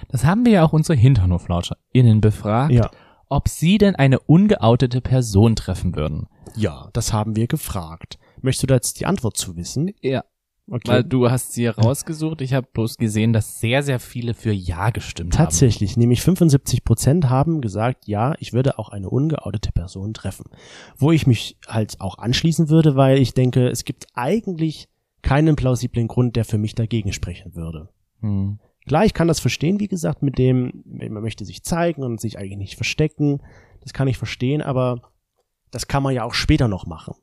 [0.10, 2.90] Das haben wir ja auch unsere HinternhoflauscherInnen befragt, Ja.
[3.28, 6.28] ob sie denn eine ungeoutete Person treffen würden.
[6.56, 8.18] Ja, das haben wir gefragt.
[8.42, 9.92] Möchtest du da jetzt die Antwort zu wissen?
[10.02, 10.24] Ja.
[10.68, 10.88] Okay.
[10.88, 12.42] Weil du hast sie rausgesucht.
[12.42, 17.30] Ich habe bloß gesehen, dass sehr, sehr viele für Ja gestimmt Tatsächlich, nämlich 75 Prozent
[17.30, 20.46] haben gesagt, ja, ich würde auch eine ungeoutete Person treffen.
[20.98, 24.88] Wo ich mich halt auch anschließen würde, weil ich denke, es gibt eigentlich
[25.22, 27.90] keinen plausiblen Grund, der für mich dagegen sprechen würde.
[28.22, 28.50] haben.
[28.50, 28.60] Hm.
[28.88, 32.38] Klar, ich kann das verstehen, wie gesagt, mit dem, man möchte sich zeigen und sich
[32.38, 33.42] eigentlich nicht verstecken.
[33.82, 35.02] Das kann ich verstehen, aber
[35.72, 37.16] das kann man ja auch später noch machen.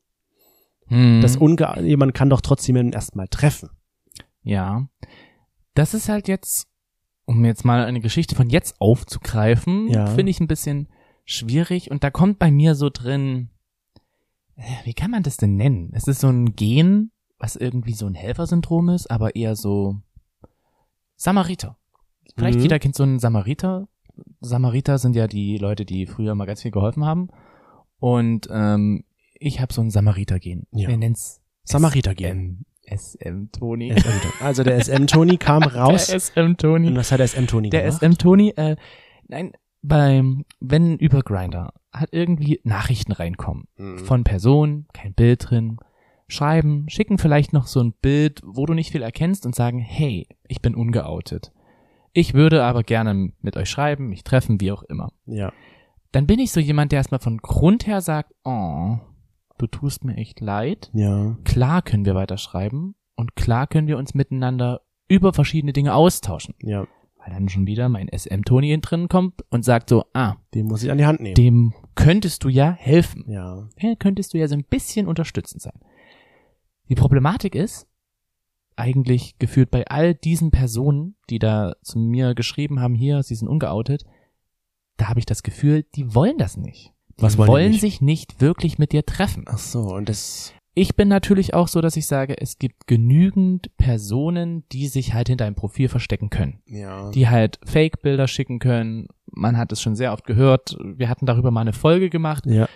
[0.92, 1.20] Hm.
[1.22, 3.70] Das unge jemand kann doch trotzdem jemanden erstmal treffen.
[4.42, 4.88] Ja.
[5.74, 6.68] Das ist halt jetzt,
[7.24, 10.06] um jetzt mal eine Geschichte von jetzt aufzugreifen, Ja.
[10.06, 10.88] finde ich ein bisschen
[11.24, 11.90] schwierig.
[11.90, 13.50] Und da kommt bei mir so drin,
[14.56, 15.90] äh, wie kann man das denn nennen?
[15.94, 19.96] Es ist so ein Gen, was irgendwie so ein Helfersyndrom ist, aber eher so
[21.16, 21.76] Samariter.
[22.36, 22.62] Vielleicht Mhm.
[22.62, 23.88] jeder kennt so einen Samariter.
[24.40, 27.28] Samariter sind ja die Leute, die früher mal ganz viel geholfen haben.
[27.98, 29.04] Und ähm,
[29.42, 30.66] ich habe so ein Samariter-Gen.
[30.72, 30.88] Ja.
[30.88, 32.64] Wir nennen's Samariter-Gen.
[32.86, 33.92] SM Toni.
[33.94, 34.08] SM.
[34.44, 36.08] Also der SM-Toni kam raus.
[36.08, 36.88] Der SM Toni.
[36.88, 38.00] Und was hat der SM-Toni Der gemacht?
[38.02, 38.76] SM Toni, äh,
[39.28, 39.52] nein,
[39.82, 43.98] beim, wenn über Grinder hat irgendwie Nachrichten reinkommen Mhm.
[43.98, 45.76] von Personen, kein Bild drin,
[46.28, 50.26] schreiben, schicken vielleicht noch so ein Bild, wo du nicht viel erkennst und sagen, hey,
[50.48, 51.52] ich bin ungeoutet.
[52.14, 55.10] Ich würde aber gerne mit euch schreiben, mich treffen, wie auch immer.
[55.26, 55.52] Ja.
[56.10, 58.98] Dann bin ich so jemand, der erstmal von Grund her sagt, oh,
[59.58, 60.90] du tust mir echt leid.
[60.94, 61.36] Ja.
[61.44, 66.54] Klar können wir weiterschreiben und klar können wir uns miteinander über verschiedene Dinge austauschen.
[66.62, 66.86] Ja.
[67.18, 70.90] Weil dann schon wieder mein SM-Toni drin kommt und sagt so, ah, Den muss ich
[70.90, 71.34] an die Hand nehmen.
[71.34, 73.24] dem könntest du ja helfen.
[73.28, 73.68] ja.
[73.78, 75.78] Ja, könntest du ja so ein bisschen unterstützend sein.
[76.88, 77.86] Die Problematik ist,
[78.74, 83.48] eigentlich gefühlt bei all diesen Personen, die da zu mir geschrieben haben, hier, sie sind
[83.48, 84.04] ungeoutet,
[84.96, 86.92] da habe ich das Gefühl, die wollen das nicht.
[87.18, 89.44] Die Was wollen wollen sich nicht wirklich mit dir treffen.
[89.46, 93.76] Ach so, und das, Ich bin natürlich auch so, dass ich sage, es gibt genügend
[93.76, 96.62] Personen, die sich halt hinter einem Profil verstecken können.
[96.66, 97.10] ja.
[97.10, 99.08] Die halt Fake-Bilder schicken können.
[99.26, 100.76] Man hat es schon sehr oft gehört.
[100.82, 102.46] Wir hatten darüber mal eine Folge gemacht.
[102.46, 102.68] ja.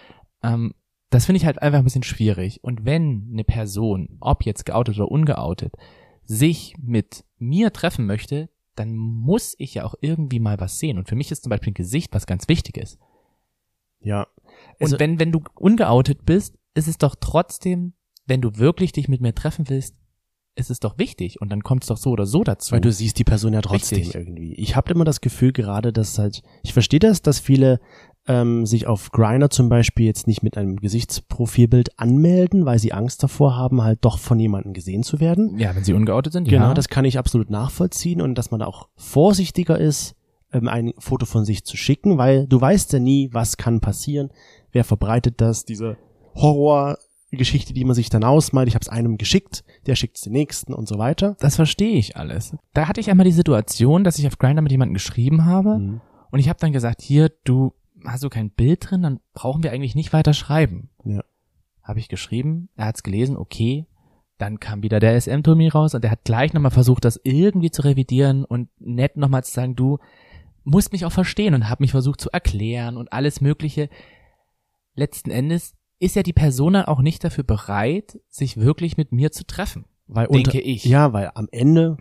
[0.42, 0.74] Ähm,
[1.10, 2.62] das finde ich halt einfach ein bisschen schwierig.
[2.64, 5.72] Und wenn eine Person, ob jetzt geoutet oder ungeoutet,
[6.24, 10.98] sich mit mir treffen möchte, dann muss ich ja auch irgendwie mal was sehen.
[10.98, 12.98] Und für mich ist zum Beispiel ein Gesicht was ganz Wichtiges.
[14.06, 14.26] Ja.
[14.78, 17.92] Und Also- wenn, wenn du ungeoutet bist, ist es doch trotzdem,
[18.26, 19.94] wenn du wirklich dich mit mir treffen willst,
[20.58, 21.40] ist es doch wichtig.
[21.42, 22.72] Und dann kommt es doch so oder so dazu.
[22.72, 24.14] Weil du siehst die Person ja trotzdem Richtig.
[24.14, 24.54] irgendwie.
[24.54, 27.78] Ich habe immer das Gefühl gerade, dass halt, ich verstehe das, dass viele
[28.28, 33.22] ähm, sich auf Grindr zum Beispiel jetzt nicht mit einem Gesichtsprofilbild anmelden, weil sie Angst
[33.22, 35.58] davor haben, halt doch von jemandem gesehen zu werden.
[35.58, 36.74] ja, wenn sie ungeoutet sind, Genau, ja.
[36.74, 40.15] das kann ich absolut nachvollziehen und dass man auch vorsichtiger ist,
[40.56, 44.30] ähm, ein Foto von sich zu schicken, weil du weißt ja nie, was kann passieren,
[44.72, 45.96] wer verbreitet das, diese
[46.34, 48.68] Horrorgeschichte, die man sich dann ausmalt.
[48.68, 51.36] Ich habe es einem geschickt, der schickt es den nächsten und so weiter.
[51.40, 52.56] das verstehe ich alles.
[52.74, 56.00] Da hatte ich einmal die Situation, dass ich auf Grindr mit jemandem geschrieben habe Mhm.
[56.30, 57.72] und ich habe dann gesagt, hier, du
[58.04, 60.90] hast du kein Bild drin, dann brauchen wir eigentlich nicht weiter schreiben.
[61.04, 61.22] Ja.
[61.82, 63.86] Habe ich geschrieben, er hat's gelesen, okay.
[64.38, 67.82] Dann kam wieder der SM-Tommy raus und der hat gleich nochmal versucht, das irgendwie zu
[67.82, 69.98] revidieren und nett nochmal zu sagen, du
[70.66, 73.88] musst mich auch verstehen und hat mich versucht zu erklären und alles Mögliche.
[74.94, 79.32] Letzten Endes ist ja die Person dann auch nicht dafür bereit, sich wirklich mit mir
[79.32, 79.86] zu treffen.
[80.08, 80.84] Weil Denke ich.
[80.84, 81.96] Ja, weil am Ende,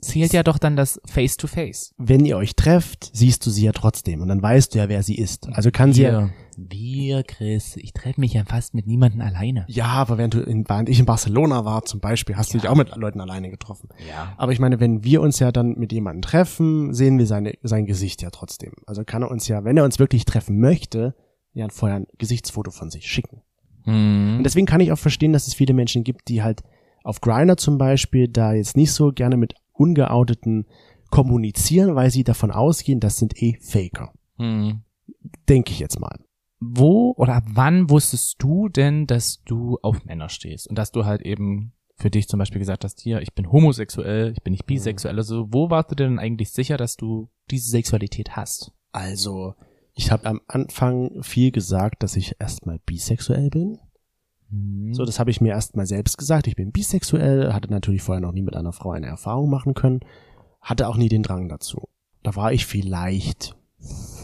[0.00, 1.94] Zählt ja doch dann das Face-to-Face.
[1.98, 5.02] wenn ihr euch trefft, siehst du sie ja trotzdem und dann weißt du ja, wer
[5.02, 5.48] sie ist.
[5.52, 9.64] Also kann sie ja, Wir, Chris, ich treffe mich ja fast mit niemandem alleine.
[9.68, 12.68] ja, aber während du in, während ich in Barcelona war zum Beispiel, hast du dich
[12.68, 13.88] auch mit Leuten alleine getroffen.
[14.08, 14.34] Ja.
[14.36, 17.84] Aber ich meine, wenn wir uns ja dann mit jemandem treffen, sehen wir seine, sein
[17.86, 18.74] Gesicht ja trotzdem.
[18.86, 21.16] Also kann er uns ja, wenn er uns wirklich treffen möchte,
[21.54, 23.42] ja vorher ein Gesichtsfoto von sich schicken.
[23.82, 24.36] Hm.
[24.38, 26.62] Und deswegen kann ich auch verstehen, dass es viele Menschen gibt, die halt
[27.04, 30.66] auf Grindr zum Beispiel da jetzt nicht so gerne mit Ungeouteten
[31.10, 34.12] kommunizieren, weil sie davon ausgehen, das sind eh Faker.
[34.36, 34.82] Hm.
[35.48, 36.18] Denke ich jetzt mal.
[36.60, 41.04] Wo oder ab wann wusstest du denn, dass du auf Männer stehst und dass du
[41.04, 44.66] halt eben für dich zum Beispiel gesagt hast, hier, ich bin homosexuell, ich bin nicht
[44.66, 45.16] bisexuell.
[45.16, 48.72] Also wo warst du denn eigentlich sicher, dass du diese Sexualität hast?
[48.92, 49.54] Also,
[49.94, 53.78] ich habe am Anfang viel gesagt, dass ich erstmal bisexuell bin.
[54.92, 56.46] So, das habe ich mir erstmal selbst gesagt.
[56.46, 60.00] Ich bin bisexuell, hatte natürlich vorher noch nie mit einer Frau eine Erfahrung machen können,
[60.60, 61.88] hatte auch nie den Drang dazu.
[62.22, 63.56] Da war ich vielleicht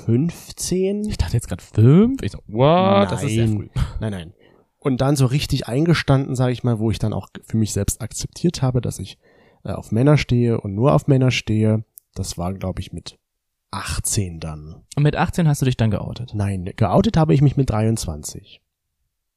[0.06, 1.04] 15.
[1.08, 2.22] ich dachte jetzt gerade fünf.
[2.22, 3.10] Ich so, what?
[3.10, 3.56] Das ist sehr Nein.
[3.56, 3.68] früh.
[4.00, 4.32] Nein, nein.
[4.78, 8.02] Und dann so richtig eingestanden, sage ich mal, wo ich dann auch für mich selbst
[8.02, 9.18] akzeptiert habe, dass ich
[9.64, 11.84] äh, auf Männer stehe und nur auf Männer stehe.
[12.14, 13.18] Das war, glaube ich, mit
[13.70, 14.82] 18 dann.
[14.94, 16.32] Und mit 18 hast du dich dann geoutet.
[16.34, 18.60] Nein, geoutet habe ich mich mit 23.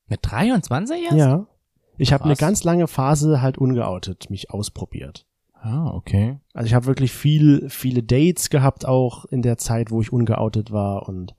[0.07, 1.15] Mit 23 erst?
[1.17, 1.47] Ja.
[1.97, 5.25] Ich habe eine ganz lange Phase halt ungeoutet mich ausprobiert.
[5.53, 6.39] Ah, okay.
[6.53, 10.71] Also ich habe wirklich viel, viele Dates gehabt auch in der Zeit, wo ich ungeoutet
[10.71, 11.35] war und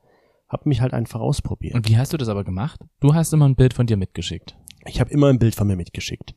[0.48, 1.74] habe mich halt einfach ausprobiert.
[1.74, 2.80] Und wie hast du das aber gemacht?
[3.00, 4.56] Du hast immer ein Bild von dir mitgeschickt.
[4.86, 6.34] Ich habe immer ein Bild von mir mitgeschickt.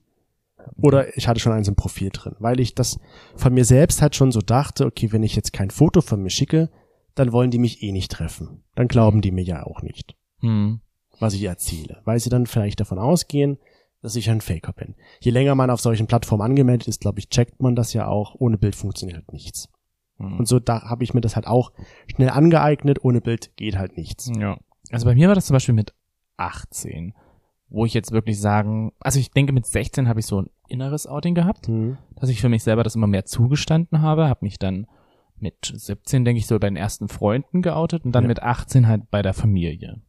[0.80, 3.00] Oder ich hatte schon eins im Profil drin, weil ich das
[3.36, 6.30] von mir selbst halt schon so dachte, okay, wenn ich jetzt kein Foto von mir
[6.30, 6.70] schicke,
[7.16, 8.64] dann wollen die mich eh nicht treffen.
[8.76, 10.82] Dann glauben die mir ja auch nicht, Hm.
[11.22, 13.58] Was ich erzähle, weil sie dann vielleicht davon ausgehen,
[14.02, 14.96] dass ich ein Faker bin.
[15.20, 18.36] Je länger man auf solchen Plattformen angemeldet ist, glaube ich, checkt man das ja auch.
[18.40, 19.70] Ohne Bild funktioniert halt nichts.
[20.18, 20.40] Hm.
[20.40, 21.72] Und so da habe ich mir das halt auch
[22.08, 23.04] schnell angeeignet.
[23.04, 24.32] Ohne Bild geht halt nichts.
[24.36, 24.58] Ja.
[24.90, 25.94] Also bei mir war das zum Beispiel mit
[26.38, 27.14] 18,
[27.70, 31.06] wo ich jetzt wirklich sagen, also ich denke mit 16 habe ich so ein inneres
[31.08, 31.98] Outing gehabt, Hm.
[32.16, 34.88] dass ich für mich selber das immer mehr zugestanden habe, habe mich dann
[35.38, 38.28] mit 17, denke ich, so bei den ersten Freunden geoutet und dann Ja.
[38.30, 40.02] mit 18 halt bei der Familie.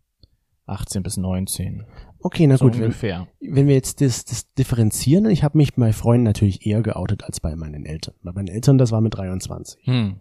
[0.67, 1.85] 18 bis 19.
[2.21, 3.27] Okay, na so gut, wenn, ungefähr.
[3.41, 7.41] wenn wir jetzt das, das differenzieren, ich habe mich bei Freunden natürlich eher geoutet als
[7.41, 8.15] bei meinen Eltern.
[8.23, 9.85] Bei meinen Eltern, das war mit 23.
[9.87, 10.21] Hm.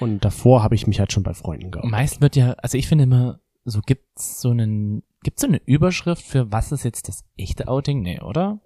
[0.00, 1.90] Und davor habe ich mich halt schon bei Freunden geoutet.
[1.90, 6.22] Meist wird ja, also ich finde immer, so gibt's so einen, gibt's so eine Überschrift
[6.22, 8.02] für was ist jetzt das echte Outing?
[8.02, 8.60] Nee, oder?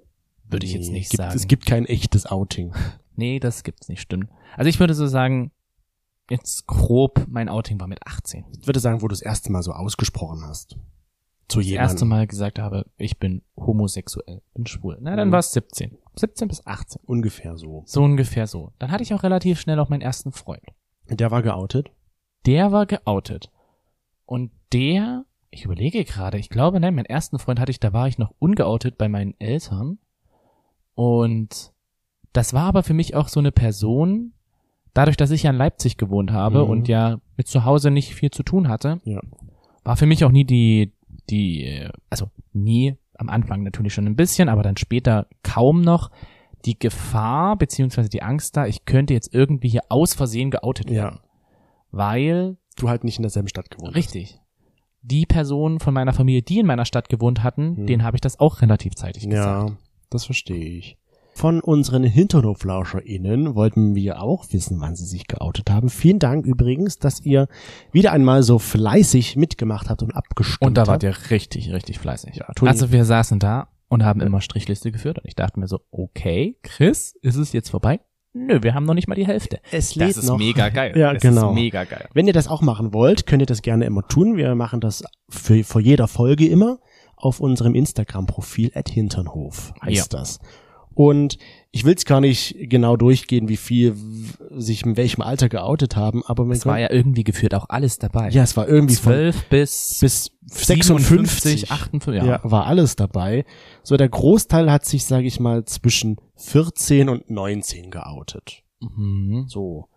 [0.49, 1.37] Würde ich jetzt Nee, nicht gibt, sagen.
[1.37, 2.73] Es gibt kein echtes Outing.
[3.17, 4.31] nee, das gibt's nicht, stimmt.
[4.57, 5.51] Also ich würde so sagen,
[6.31, 8.45] jetzt grob, mein Outing war mit 18.
[8.61, 10.77] Ich würde sagen, wo du das erste Mal so ausgesprochen hast.
[11.49, 11.91] Zu Das jemandem.
[11.91, 14.99] erste Mal gesagt habe, ich bin homosexuell, bin schwul.
[15.01, 15.33] Na, dann Mhm.
[15.33, 15.97] war es 17.
[16.17, 17.01] 17 bis 18.
[17.07, 17.85] Ungefähr so.
[17.87, 18.73] So ungefähr so.
[18.81, 20.65] Dann hatte ich auch relativ schnell auch meinen ersten Freund.
[21.09, 21.91] Der war geoutet.
[22.47, 23.53] Der war geoutet.
[24.25, 28.09] Und der, ich überlege gerade, ich glaube, nein, meinen ersten Freund hatte ich, da war
[28.09, 29.99] ich noch ungeoutet bei meinen Eltern.
[30.95, 31.73] Und
[32.33, 34.33] das war aber für mich auch so eine Person,
[34.97, 36.71] dadurch, dass ich ja in Leipzig gewohnt habe Mhm.
[36.71, 39.21] und ja mit zu Hause nicht viel zu tun hatte, Ja.
[39.85, 40.93] war für mich auch nie die,
[41.31, 46.11] die, also nie, am Anfang natürlich schon ein bisschen, aber dann später kaum noch
[46.65, 51.17] die Gefahr beziehungsweise die Angst da, ich könnte jetzt irgendwie hier aus Versehen geoutet werden.
[51.17, 51.21] Ja.
[51.91, 53.97] Weil, Du halt nicht in derselben Stadt gewohnt hast.
[53.97, 54.41] richtig,
[55.03, 57.87] die Personen von meiner Familie, die in meiner Stadt gewohnt hatten, Hm.
[57.87, 59.71] denen habe ich das auch relativ zeitig gesagt.
[59.71, 59.77] Ja,
[60.11, 60.99] das verstehe ich.
[61.37, 65.91] Von unseren HinternhoflauscherInnen wollten wir auch wissen, wann sie sich geoutet haben.
[65.91, 67.47] Vielen Dank übrigens, dass ihr
[67.93, 71.25] wieder einmal so fleißig mitgemacht habt und abgestimmt Und da wart habt.
[71.27, 72.37] ihr richtig, richtig fleißig.
[72.37, 75.81] Ja, also wir saßen da und haben immer Strichliste geführt und ich dachte mir so,
[75.91, 78.01] okay, Chris, ist es jetzt vorbei?
[78.33, 79.61] Nö, wir haben noch nicht mal die Hälfte.
[79.71, 80.39] Es lädt Das ist noch.
[80.39, 80.93] mega geil.
[80.97, 81.51] Ja, das genau.
[81.51, 82.09] ist mega geil.
[82.15, 84.39] Wenn ihr das auch machen wollt, könnt ihr das gerne immer tun.
[84.39, 86.79] Wir machen das für, vor jeder Folge immer
[87.15, 90.39] auf unserem Instagram-Profil at Hinternhof heißt das.
[90.97, 91.37] Und
[91.73, 93.95] ich will es gar nicht genau durchgehen, wie viel
[94.51, 97.99] sich in welchem Alter geoutet haben, aber man Es war ja irgendwie geführt auch alles
[97.99, 98.31] dabei.
[98.31, 102.27] ja, es war irgendwie von 12 bis, bis 56, 58, ja.
[102.27, 102.41] ja.
[102.51, 103.45] war alles dabei.
[103.83, 108.63] So der Großteil hat sich, sage ich mal, zwischen 14 und 19 geoutet.
[108.81, 109.45] Mhm.
[109.49, 109.91] So.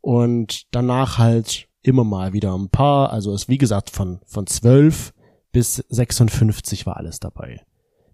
[0.00, 5.12] Und danach halt immer mal wieder ein paar, also es wie gesagt von von 12
[5.50, 7.60] bis 56 war alles dabei.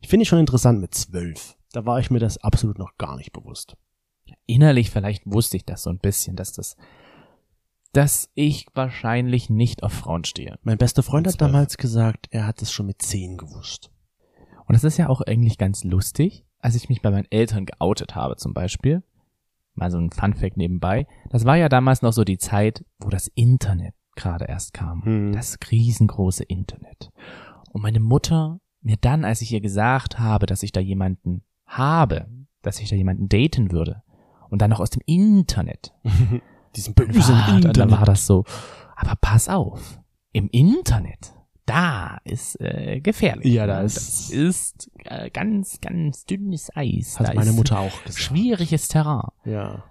[0.01, 1.55] Ich finde schon interessant mit 12.
[1.75, 3.77] Da war ich mir das absolut noch gar nicht bewusst.
[4.47, 6.77] Innerlich vielleicht wusste ich das so ein bisschen, dass das,
[7.93, 10.57] dass ich wahrscheinlich nicht auf Frauen stehe.
[10.63, 11.51] Mein bester Freund hat 12.
[11.51, 13.91] damals gesagt, er hat es schon mit 10 gewusst.
[14.67, 18.15] Und das ist ja auch eigentlich ganz lustig, als ich mich bei meinen Eltern geoutet
[18.15, 19.03] habe zum Beispiel.
[19.75, 21.09] Mal so ein Funfact nebenbei.
[21.31, 25.05] Das war ja damals noch so die Zeit, wo das Internet gerade erst kam.
[25.05, 25.33] Hm.
[25.33, 27.11] Das riesengroße Internet.
[27.73, 31.43] Und meine Mutter mir dann, als ich ihr gesagt habe, dass ich da jemanden
[31.77, 32.27] habe,
[32.63, 34.03] dass ich da jemanden daten würde,
[34.51, 35.93] und dann noch aus dem Internet,
[36.77, 37.77] Diesen bösen war, Internet.
[37.77, 38.45] dann war das so,
[38.97, 40.01] aber pass auf,
[40.33, 41.33] im Internet,
[41.67, 43.53] da ist äh, gefährlich.
[43.53, 47.19] Ja, da das ist- ist äh, ganz, ganz dünnes Eis.
[47.19, 48.19] hat da meine Mutter auch gesagt.
[48.19, 49.29] Schwieriges Terrain.
[49.45, 49.85] Ja.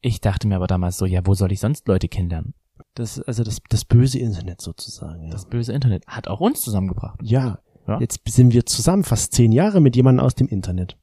[0.00, 2.54] Ich dachte mir aber damals so, ja, wo soll ich sonst Leute kennenlernen?
[2.94, 5.24] Das, also das, das böse Internet sozusagen.
[5.24, 5.30] Ja.
[5.30, 7.20] Das böse Internet hat auch uns zusammengebracht.
[7.22, 7.58] ja.
[7.86, 7.98] Ja.
[8.00, 10.98] Jetzt sind wir zusammen fast zehn Jahre mit jemandem aus dem Internet.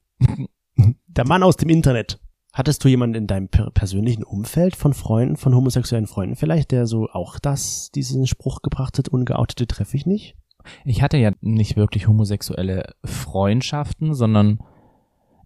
[1.08, 2.20] Der Mann aus dem Internet.
[2.54, 6.88] Hattest du jemanden in deinem per persönlichen Umfeld von Freunden, von homosexuellen Freunden vielleicht, der
[6.88, 10.38] so auch das, diesen Spruch gebracht hat, ungeoutete treffe ich nicht?
[10.86, 14.60] Ich hatte ja nicht wirklich homosexuelle Freundschaften, sondern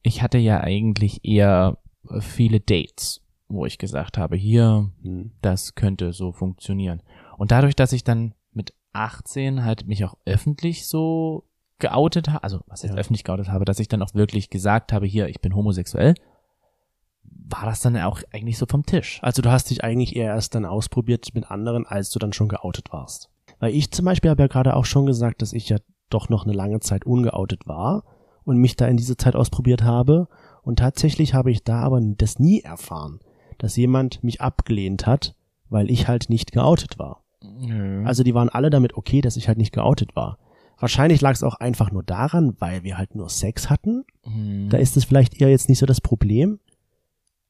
[0.04, 1.80] ich hatte ja eigentlich eher
[2.20, 5.32] viele Dates, wo ich gesagt habe, hier, Hm.
[5.42, 7.02] das könnte so funktionieren.
[7.38, 11.49] Und dadurch, dass ich dann mit 18 halt mich auch öffentlich so
[11.80, 12.98] geoutet habe, also was jetzt Ja.
[13.00, 16.14] öffentlich geoutet habe, dass ich dann auch wirklich gesagt habe, hier, ich bin homosexuell,
[17.24, 19.20] war das dann auch eigentlich so vom Tisch.
[19.22, 22.48] Also du hast dich eigentlich eher erst dann ausprobiert mit anderen, als du dann schon
[22.48, 23.30] geoutet warst.
[23.60, 25.78] Weil ich zum Beispiel habe ja gerade auch schon gesagt, dass ich ja
[26.10, 28.04] doch noch eine lange Zeit ungeoutet war
[28.44, 30.28] und mich da in dieser Zeit ausprobiert habe.
[30.62, 33.20] Und tatsächlich habe ich da aber das nie erfahren,
[33.58, 35.36] dass jemand mich abgelehnt hat,
[35.70, 37.24] weil ich halt nicht geoutet war.
[37.42, 38.04] Nö.
[38.06, 40.38] Also die waren alle damit okay, dass ich halt nicht geoutet war.
[40.80, 44.06] Wahrscheinlich lag es auch einfach nur daran, weil wir halt nur Sex hatten.
[44.26, 44.70] Mhm.
[44.70, 46.60] Da ist es vielleicht eher jetzt nicht so das Problem,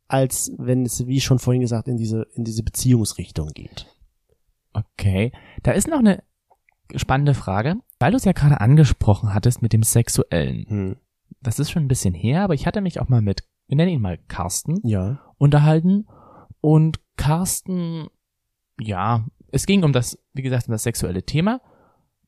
[0.08, 3.86] als wenn es, wie schon vorhin gesagt, in diese, in diese Beziehungsrichtung geht.
[4.74, 5.32] Okay.
[5.64, 6.24] Da ist noch eine
[6.96, 10.66] spannende Frage, weil du es ja gerade angesprochen hattest mit dem Sexuellen.
[10.68, 10.96] Hm.
[11.42, 13.92] Das ist schon ein bisschen her, aber ich hatte mich auch mal mit, wir nennen
[13.92, 15.20] ihn mal Carsten, Ja.
[15.38, 16.08] unterhalten.
[16.62, 18.08] Und Carsten,
[18.80, 21.62] ja, es ging um das, wie gesagt, um das sexuelle Thema.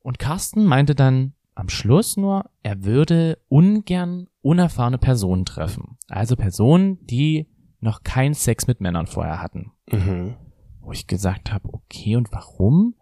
[0.02, 5.98] Und Carsten meinte dann am Schluss nur, er würde ungern unerfahrene Personen treffen.
[6.10, 7.48] Also Personen, die
[7.80, 9.72] noch keinen Sex mit Männern vorher hatten.
[9.92, 10.36] Mhm.
[10.80, 12.96] Wo ich gesagt habe, okay, und warum?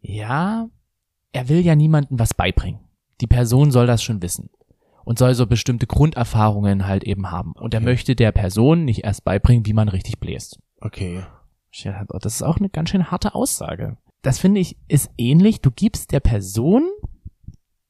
[0.00, 0.68] Ja,
[1.32, 2.80] er will ja niemandem was beibringen.
[3.20, 4.50] die Person soll das schon wissen
[5.04, 7.52] und soll so bestimmte Grunderfahrungen halt eben haben.
[7.52, 7.84] Und er Okay.
[7.90, 10.58] möchte der Person nicht erst beibringen, wie man richtig bläst.
[10.80, 11.22] Okay.
[11.72, 13.96] Ja, Das ist auch eine ganz schön harte Aussage.
[14.24, 15.60] Das finde ich ist ähnlich.
[15.60, 16.88] Du gibst der Person,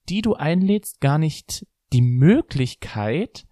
[0.09, 3.47] die du einlädst, gar nicht die Möglichkeit,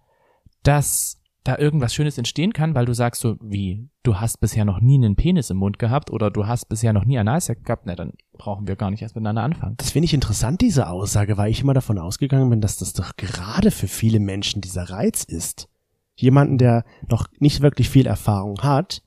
[0.63, 4.81] dass da irgendwas Schönes entstehen kann, weil du sagst so, wie, du hast bisher noch
[4.81, 7.95] nie einen Penis im Mund gehabt oder du hast bisher noch nie Analsex gehabt, na,
[7.95, 9.75] dann brauchen wir gar nicht erst miteinander anfangen.
[9.77, 13.15] Das finde ich interessant, diese Aussage, weil ich immer davon ausgegangen bin, dass das doch
[13.15, 15.69] gerade für viele Menschen dieser Reiz ist.
[16.15, 19.01] Jemanden, der noch nicht wirklich viel Erfahrung hat,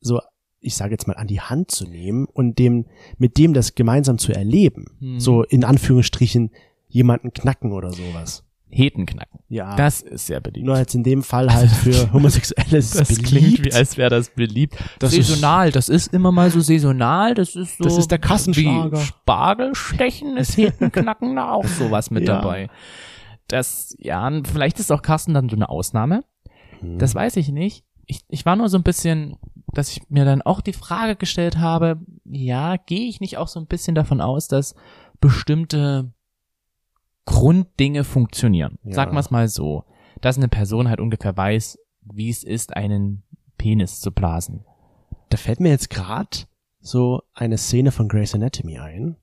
[0.00, 0.20] so,
[0.64, 2.86] ich sage jetzt mal, an die Hand zu nehmen und dem,
[3.18, 4.86] mit dem das gemeinsam zu erleben.
[5.00, 5.20] Hm.
[5.20, 6.50] So in Anführungsstrichen
[6.88, 8.44] jemanden knacken oder sowas.
[8.70, 9.38] Heten knacken.
[9.48, 9.76] Ja.
[9.76, 10.66] Das ist sehr beliebt.
[10.66, 13.26] nur jetzt in dem Fall halt für Homosexuelle ist Das beliebt.
[13.28, 14.76] klingt wie, als wäre das beliebt.
[14.98, 17.84] Das saisonal, das ist immer mal so saisonal, das ist so.
[17.84, 18.98] Das ist der Kassenschlager.
[18.98, 22.36] Wie Spargelstechen ist Hetenknacken da auch sowas mit Ja.
[22.40, 22.68] dabei.
[23.48, 26.24] Das, ja, vielleicht ist auch Carsten dann so eine Ausnahme.
[26.80, 26.98] Hm.
[26.98, 27.84] Das weiß ich nicht.
[28.06, 29.36] Ich, ich war nur so ein bisschen,
[29.72, 33.60] dass ich mir dann auch die Frage gestellt habe, ja, gehe ich nicht auch so
[33.60, 34.74] ein bisschen davon aus, dass
[35.20, 36.12] bestimmte
[37.24, 38.78] Grunddinge funktionieren.
[38.84, 38.92] Ja.
[38.92, 39.84] Sagen wir es mal so,
[40.20, 43.22] dass eine Person halt ungefähr weiß, wie es ist, einen
[43.56, 44.64] Penis zu blasen.
[45.30, 46.38] Da fällt mir jetzt gerade
[46.80, 49.16] so eine Szene von Grey's Anatomy ein,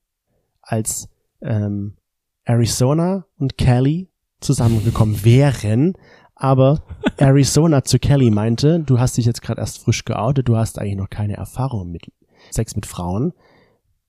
[0.62, 1.10] als
[1.41, 1.97] ähm,
[2.43, 5.93] Arizona und Kelly zusammengekommen wären,
[6.41, 6.82] aber
[7.17, 10.97] Arizona zu Kelly meinte, du hast dich jetzt gerade erst frisch geoutet, du hast eigentlich
[10.97, 12.12] noch keine Erfahrung mit
[12.49, 13.34] Sex mit Frauen.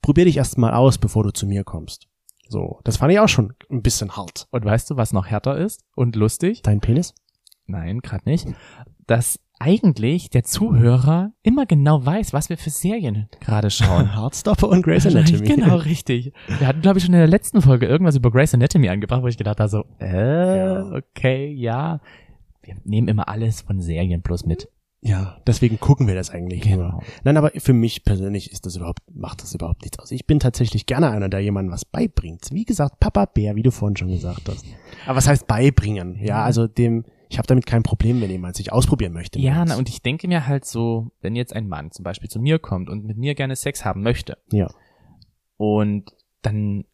[0.00, 2.08] Probier dich erst mal aus, bevor du zu mir kommst.
[2.48, 4.48] So, das fand ich auch schon ein bisschen hart.
[4.50, 6.62] Und weißt du, was noch härter ist und lustig?
[6.62, 7.14] Dein Penis?
[7.66, 8.46] Nein, gerade nicht.
[9.06, 14.14] Dass eigentlich der Zuhörer immer genau weiß, was wir für Serien gerade schauen.
[14.16, 15.46] Heartstopper und Grey's Anatomy.
[15.46, 16.32] Genau, richtig.
[16.58, 19.28] Wir hatten, glaube ich, schon in der letzten Folge irgendwas über Grey's Anatomy angebracht, wo
[19.28, 22.00] ich gedacht habe, so, äh, okay, ja.
[22.62, 24.68] Wir nehmen immer alles von Serien plus mit.
[25.04, 26.76] Ja, deswegen gucken wir das eigentlich Genau.
[26.92, 27.02] nur.
[27.24, 30.12] Nein, aber für mich persönlich ist das überhaupt, macht das überhaupt nichts aus.
[30.12, 32.48] Ich bin tatsächlich gerne einer, der jemandem was beibringt.
[32.52, 34.64] Wie gesagt, Papa Bär, wie du vorhin schon gesagt hast.
[35.06, 36.18] Aber was heißt beibringen?
[36.24, 36.44] Ja.
[36.44, 39.40] also dem, ich habe damit kein Problem, wenn jemand sich ausprobieren möchte.
[39.40, 42.38] Ja, na, und ich denke mir halt so, wenn jetzt ein Mann zum Beispiel zu
[42.38, 44.68] mir kommt und mit mir gerne Sex haben möchte ja.
[45.56, 46.10] und
[46.42, 46.84] dann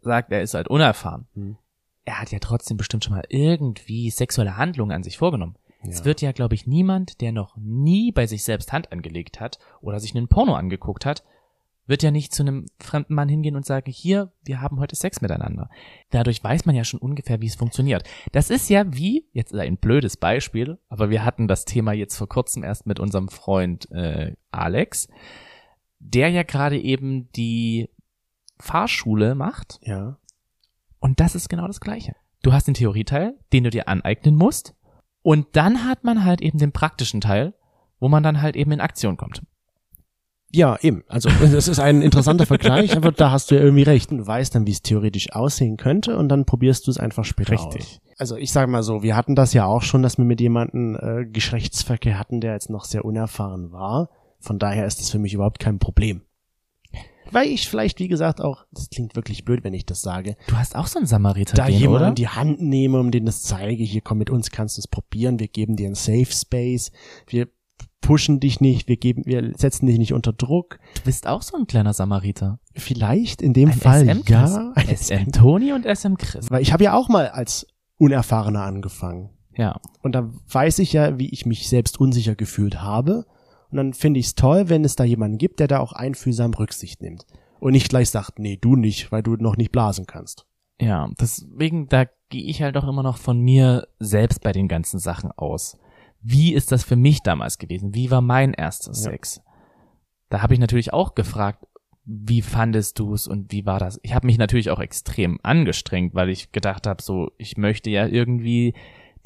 [0.00, 1.56] sagt, er ist halt unerfahren, Hm.
[2.04, 5.56] er hat ja trotzdem bestimmt schon mal irgendwie sexuelle Handlungen an sich vorgenommen.
[5.82, 6.04] Es Ja.
[6.06, 10.00] wird ja, glaube ich, niemand, der noch nie bei sich selbst Hand angelegt hat oder
[10.00, 11.22] sich einen Porno angeguckt hat,
[11.90, 15.20] wird ja nicht zu einem fremden Mann hingehen und sagen, hier, wir haben heute Sex
[15.20, 15.68] miteinander.
[16.10, 18.08] Dadurch weiß man ja schon ungefähr, wie es funktioniert.
[18.32, 22.28] Das ist ja wie, jetzt ein blödes Beispiel, aber wir hatten das Thema jetzt vor
[22.28, 25.08] kurzem erst mit unserem Freund äh, Alex,
[25.98, 27.90] der ja gerade eben die
[28.58, 30.16] Fahrschule macht Ja.
[31.00, 32.14] und das ist genau das Gleiche.
[32.42, 34.74] Du hast den Theorieteil, den du dir aneignen musst.
[35.22, 37.52] Und dann hat man halt eben den praktischen Teil,
[37.98, 39.42] wo man dann halt eben in Aktion kommt.
[40.52, 41.04] Ja, eben.
[41.06, 44.10] Also das ist ein interessanter Vergleich, aber da hast du ja irgendwie recht.
[44.10, 47.52] Du weißt dann, wie es theoretisch aussehen könnte und dann probierst du es einfach später
[47.52, 47.82] Richtig.
[47.82, 48.00] aus.
[48.18, 50.96] Also ich sage mal so, wir hatten das ja auch schon, dass wir mit jemandem
[51.00, 54.10] äh, Geschlechtsverkehr hatten, der jetzt noch sehr unerfahren war.
[54.40, 56.22] Von daher ist das für mich überhaupt kein Problem.
[57.32, 60.56] Weil ich vielleicht, wie gesagt, auch, das klingt wirklich blöd, wenn ich das sage, Du
[60.56, 62.08] hast auch so einen Samariter da gehen, jemand oder?
[62.08, 64.88] in die Hand nehme, um den das zeige, hier komm mit uns, kannst du es
[64.88, 66.90] probieren, wir geben dir einen Safe Space,
[67.28, 67.48] wir
[68.00, 70.78] pushen dich nicht, wir geben, wir setzen dich nicht unter Druck.
[70.96, 72.58] du bist auch so ein kleiner Samariter.
[72.74, 74.28] Vielleicht in dem Ein Fall SM Chris.
[74.28, 74.72] ja.
[74.74, 76.50] Ein SM Toni und SM Chris.
[76.50, 77.66] Weil ich habe ja auch mal als
[77.98, 79.30] Unerfahrener angefangen.
[79.56, 79.80] Ja.
[80.02, 83.26] Und da weiß ich ja, wie ich mich selbst unsicher gefühlt habe.
[83.70, 86.54] Und dann finde ich es toll, wenn es da jemanden gibt, der da auch einfühlsam
[86.54, 87.26] Rücksicht nimmt.
[87.60, 90.46] Und nicht gleich sagt, nee, du nicht, weil du noch nicht blasen kannst.
[90.80, 94.98] Ja, deswegen, da gehe ich halt auch immer noch von mir selbst bei den ganzen
[94.98, 95.76] Sachen aus.
[96.22, 97.94] Wie ist das für mich damals gewesen?
[97.94, 98.94] Wie war mein erster Ja.
[98.94, 99.40] Sex?
[100.28, 101.66] Da habe ich natürlich auch gefragt,
[102.04, 104.00] wie fandest du es und wie war das?
[104.02, 108.06] Ich habe mich natürlich auch extrem angestrengt, weil ich gedacht habe, so, ich möchte ja
[108.06, 108.74] irgendwie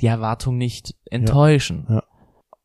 [0.00, 1.86] die Erwartung nicht enttäuschen.
[1.88, 2.02] Ja.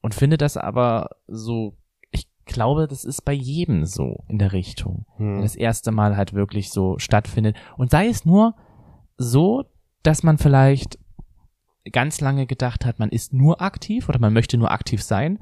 [0.02, 1.78] Und finde das aber so,
[2.12, 5.42] ich glaube, das ist bei jedem so in der Richtung wenn Hm.
[5.42, 7.56] das erste Mal halt wirklich so stattfindet.
[7.78, 8.56] Und sei es nur
[9.18, 9.66] so,
[10.04, 10.98] dass man vielleicht
[11.92, 15.40] ganz lange gedacht hat, man ist nur aktiv oder man möchte nur aktiv sein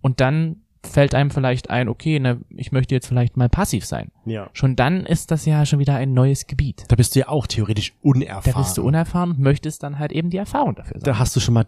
[0.00, 4.12] und dann fällt einem vielleicht ein, okay, ne, ich möchte jetzt vielleicht mal passiv sein.
[4.24, 4.48] Ja.
[4.54, 6.84] Schon dann ist das ja schon wieder ein neues Gebiet.
[6.88, 8.52] Da bist du ja auch theoretisch unerfahren.
[8.54, 11.18] Da bist du unerfahren und möchtest dann halt eben die Erfahrung dafür Da sein.
[11.18, 11.66] hast du schon mal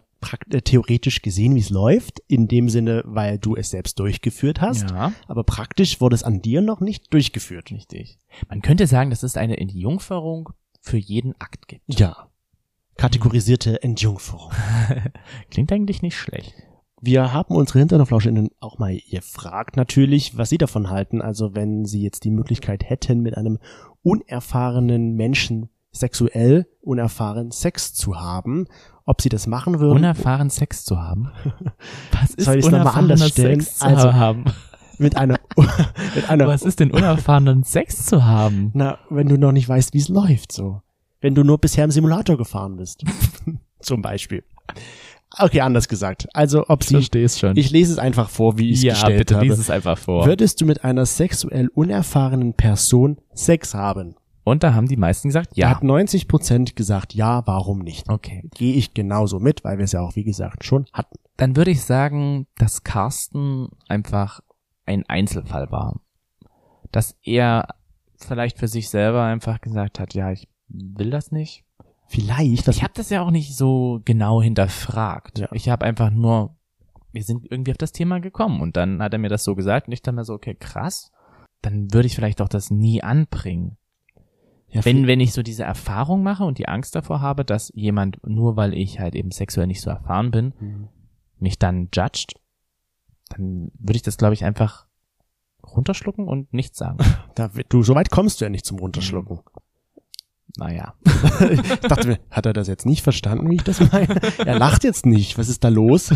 [0.49, 4.89] äh, theoretisch gesehen, wie es läuft, in dem Sinne, weil du es selbst durchgeführt hast.
[4.89, 7.69] Ja, Aber praktisch wurde es an dir noch nicht durchgeführt.
[7.71, 8.17] richtig.
[8.49, 10.49] Man könnte sagen, das ist eine Entjungferung
[10.81, 11.83] für jeden Akt gibt.
[11.99, 12.29] Ja.
[13.03, 14.49] Kategorisierte Entjungferung.
[15.51, 16.53] Klingt eigentlich nicht schlecht.
[17.01, 21.21] Wir haben unsere Hinternoflauscherinnen auch mal gefragt, natürlich, was sie davon halten.
[21.21, 23.59] Also wenn sie jetzt die Möglichkeit hätten, mit einem
[24.03, 28.67] unerfahrenen Menschen sexuell unerfahren Sex zu haben,
[29.03, 29.97] ob sie das machen würden.
[29.97, 31.29] Unerfahren Sex zu haben?
[32.13, 33.59] Was ist Soll ich es nochmal anders stellen?
[33.59, 34.45] Sex zu Also- haben?
[34.97, 35.39] mit einer,
[36.15, 38.71] mit einer, Was ist denn unerfahrenen Sex zu haben?
[38.73, 40.81] na, wenn du noch nicht weißt, wie es läuft, so.
[41.23, 43.01] Wenn du nur bisher im Simulator gefahren bist.
[43.79, 44.43] Zum Beispiel.
[45.39, 46.27] Okay, anders gesagt.
[46.33, 47.55] Also, ob sie, versteh's schon.
[47.55, 49.45] ich lese es einfach vor, wie ich es ja, gestellt bitte habe.
[49.45, 50.25] lies es einfach vor.
[50.25, 54.15] Würdest du mit einer sexuell unerfahrenen Person Sex haben?
[54.43, 55.69] Und da haben die meisten gesagt, Da ja.
[55.69, 58.09] hat 90 Prozent gesagt, ja, warum nicht?
[58.09, 58.43] Okay.
[58.53, 61.17] Gehe ich genauso mit, weil wir es ja auch, wie gesagt, schon hatten.
[61.37, 64.41] Dann würde ich sagen, dass Carsten einfach
[64.85, 66.01] ein Einzelfall war.
[66.91, 67.69] Dass er
[68.17, 71.63] vielleicht für sich selber einfach gesagt hat, ja, ich will das nicht.
[72.07, 75.39] Vielleicht, Ich habe das ja auch nicht so genau hinterfragt.
[75.39, 75.47] Ja.
[75.53, 76.55] Ich habe einfach nur,
[77.11, 79.87] wir sind irgendwie auf das Thema gekommen und dann hat er mir das so gesagt
[79.87, 81.11] und ich dachte mir so, okay, krass.
[81.61, 83.77] Dann würde ich vielleicht auch das nie anbringen.
[84.67, 88.19] ja, Wenn, wenn ich so diese Erfahrung mache und die Angst davor habe, dass jemand,
[88.27, 90.89] nur weil ich halt eben sexuell nicht so erfahren bin, Mhm.
[91.39, 92.33] mich dann judged,
[93.29, 94.85] dann würde ich das, glaube ich, einfach
[95.65, 96.97] runterschlucken und nichts sagen.
[97.35, 99.39] da, du, so weit kommst du ja nicht zum Runterschlucken.
[100.57, 100.93] Naja.
[101.49, 104.19] ich dachte mir, hat er das jetzt nicht verstanden, wie ich das meine?
[104.45, 105.37] er lacht jetzt nicht.
[105.37, 106.11] Was ist da los?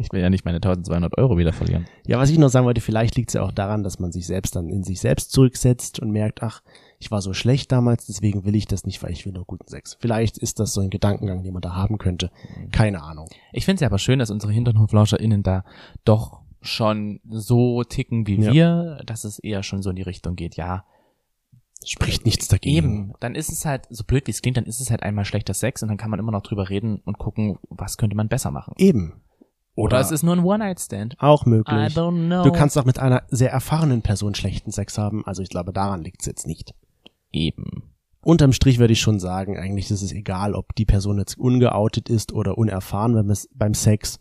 [0.00, 1.86] Ich will ja nicht meine 1200 Euro wieder verlieren.
[2.06, 4.26] ja, was ich noch sagen wollte, vielleicht liegt es ja auch daran, dass man sich
[4.26, 6.62] selbst dann in sich selbst zurücksetzt und merkt, ach,
[6.98, 9.66] ich war so schlecht damals, deswegen will ich das nicht, weil ich will nur guten
[9.68, 9.96] Sex.
[10.00, 12.30] Vielleicht ist das so ein Gedankengang, den man da haben könnte.
[12.70, 13.28] Keine Ahnung.
[13.52, 15.64] Ich finde es ja aber schön, dass unsere HinternhoflauscherInnen da
[16.04, 18.52] doch schon so ticken wie Ja.
[18.52, 20.84] wir, dass es eher schon so in die Richtung geht, ja,
[21.86, 22.76] Spricht nichts dagegen.
[22.76, 25.24] Eben, dann ist es halt, so blöd wie es klingt, dann ist es halt einmal
[25.24, 28.28] schlechter Sex und dann kann man immer noch drüber reden und gucken, was könnte man
[28.28, 28.74] besser machen.
[28.78, 29.22] Eben.
[29.74, 31.16] Oder es ist nur ein One-Night-Stand.
[31.18, 31.94] auch I möglich.
[31.94, 32.44] don't know.
[32.44, 35.26] Du kannst auch mit einer sehr erfahrenen Person schlechten Sex haben.
[35.26, 36.74] Also ich glaube, daran liegt es jetzt nicht.
[37.32, 37.94] Eben.
[38.20, 42.08] Unterm Strich würde ich schon sagen, eigentlich ist es egal, ob die Person jetzt ungeoutet
[42.08, 44.20] ist oder unerfahren beim Sex.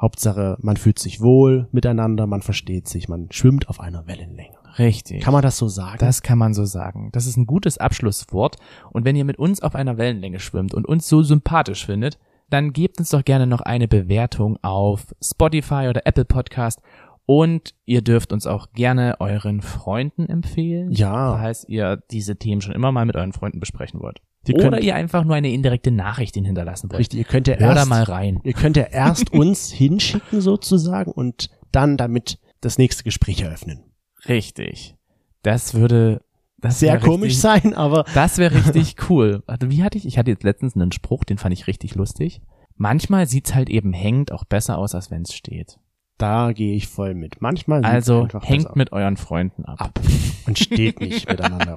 [0.00, 4.51] Hauptsache, man fühlt sich wohl miteinander, man versteht sich, man schwimmt auf einer Wellenlänge.
[4.78, 5.22] Richtig.
[5.22, 5.98] Kann man das so sagen?
[5.98, 7.10] das kann man so sagen.
[7.12, 8.56] Das ist ein gutes Abschlusswort.
[8.90, 12.18] Und wenn ihr mit uns auf einer Wellenlänge schwimmt und uns so sympathisch findet,
[12.50, 16.80] dann gebt uns doch gerne noch eine Bewertung auf Spotify oder Apple Podcast.
[17.24, 20.90] Und ihr dürft uns auch gerne euren Freunden empfehlen.
[20.90, 21.36] Ja.
[21.36, 24.20] Falls ihr diese Themen schon immer mal mit euren Freunden besprechen wollt.
[24.46, 26.98] Ihr Oder könnt- ihr einfach nur eine indirekte Nachricht ihnen hinterlassen wollt.
[26.98, 28.40] Richtig, ihr könnt ja erst, mal rein.
[28.42, 33.84] ihr könnt ja erst uns hinschicken sozusagen und dann damit das nächste Gespräch eröffnen.
[34.28, 34.96] Richtig.
[35.42, 36.22] Das würde
[36.58, 39.42] das Sehr komisch richtig, sein, aber Das wäre richtig cool.
[39.46, 40.06] Also wie hatte ich?
[40.06, 42.40] Ich hatte jetzt letztens einen Spruch, den fand ich richtig lustig.
[42.76, 45.78] Manchmal sieht's halt eben hängend auch besser aus, als wenn's steht.
[46.18, 47.42] da gehe ich voll mit.
[47.42, 49.80] Manchmal Also hängt mit euren Freunden ab.
[49.80, 50.00] ab
[50.46, 51.76] und steht nicht miteinander.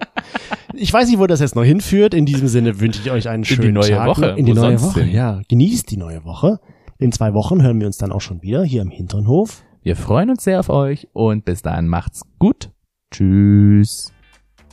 [0.74, 2.14] Ich weiß nicht, wo das jetzt noch hinführt.
[2.14, 4.08] In diesem Sinne wünsche ich euch einen die schönen neue Tag.
[4.08, 4.28] Woche.
[4.38, 5.12] In die Wo neue Woche, hin?
[5.16, 5.42] ja.
[5.50, 6.60] Genießt die neue Woche.
[7.00, 9.64] In zwei Wochen hören wir uns dann auch schon wieder hier im Hinternhof.
[9.86, 12.72] Wir freuen uns sehr auf euch und bis dahin macht's gut.
[13.14, 14.12] Tschüss.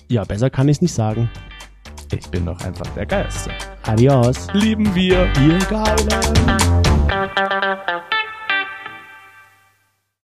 [0.08, 1.28] Ja, besser kann ich es nicht sagen.
[2.10, 3.50] Ich bin doch einfach der Geilste.
[3.82, 4.48] Adios.
[4.54, 5.30] Lieben wir.
[5.38, 6.08] Ihr Geilen.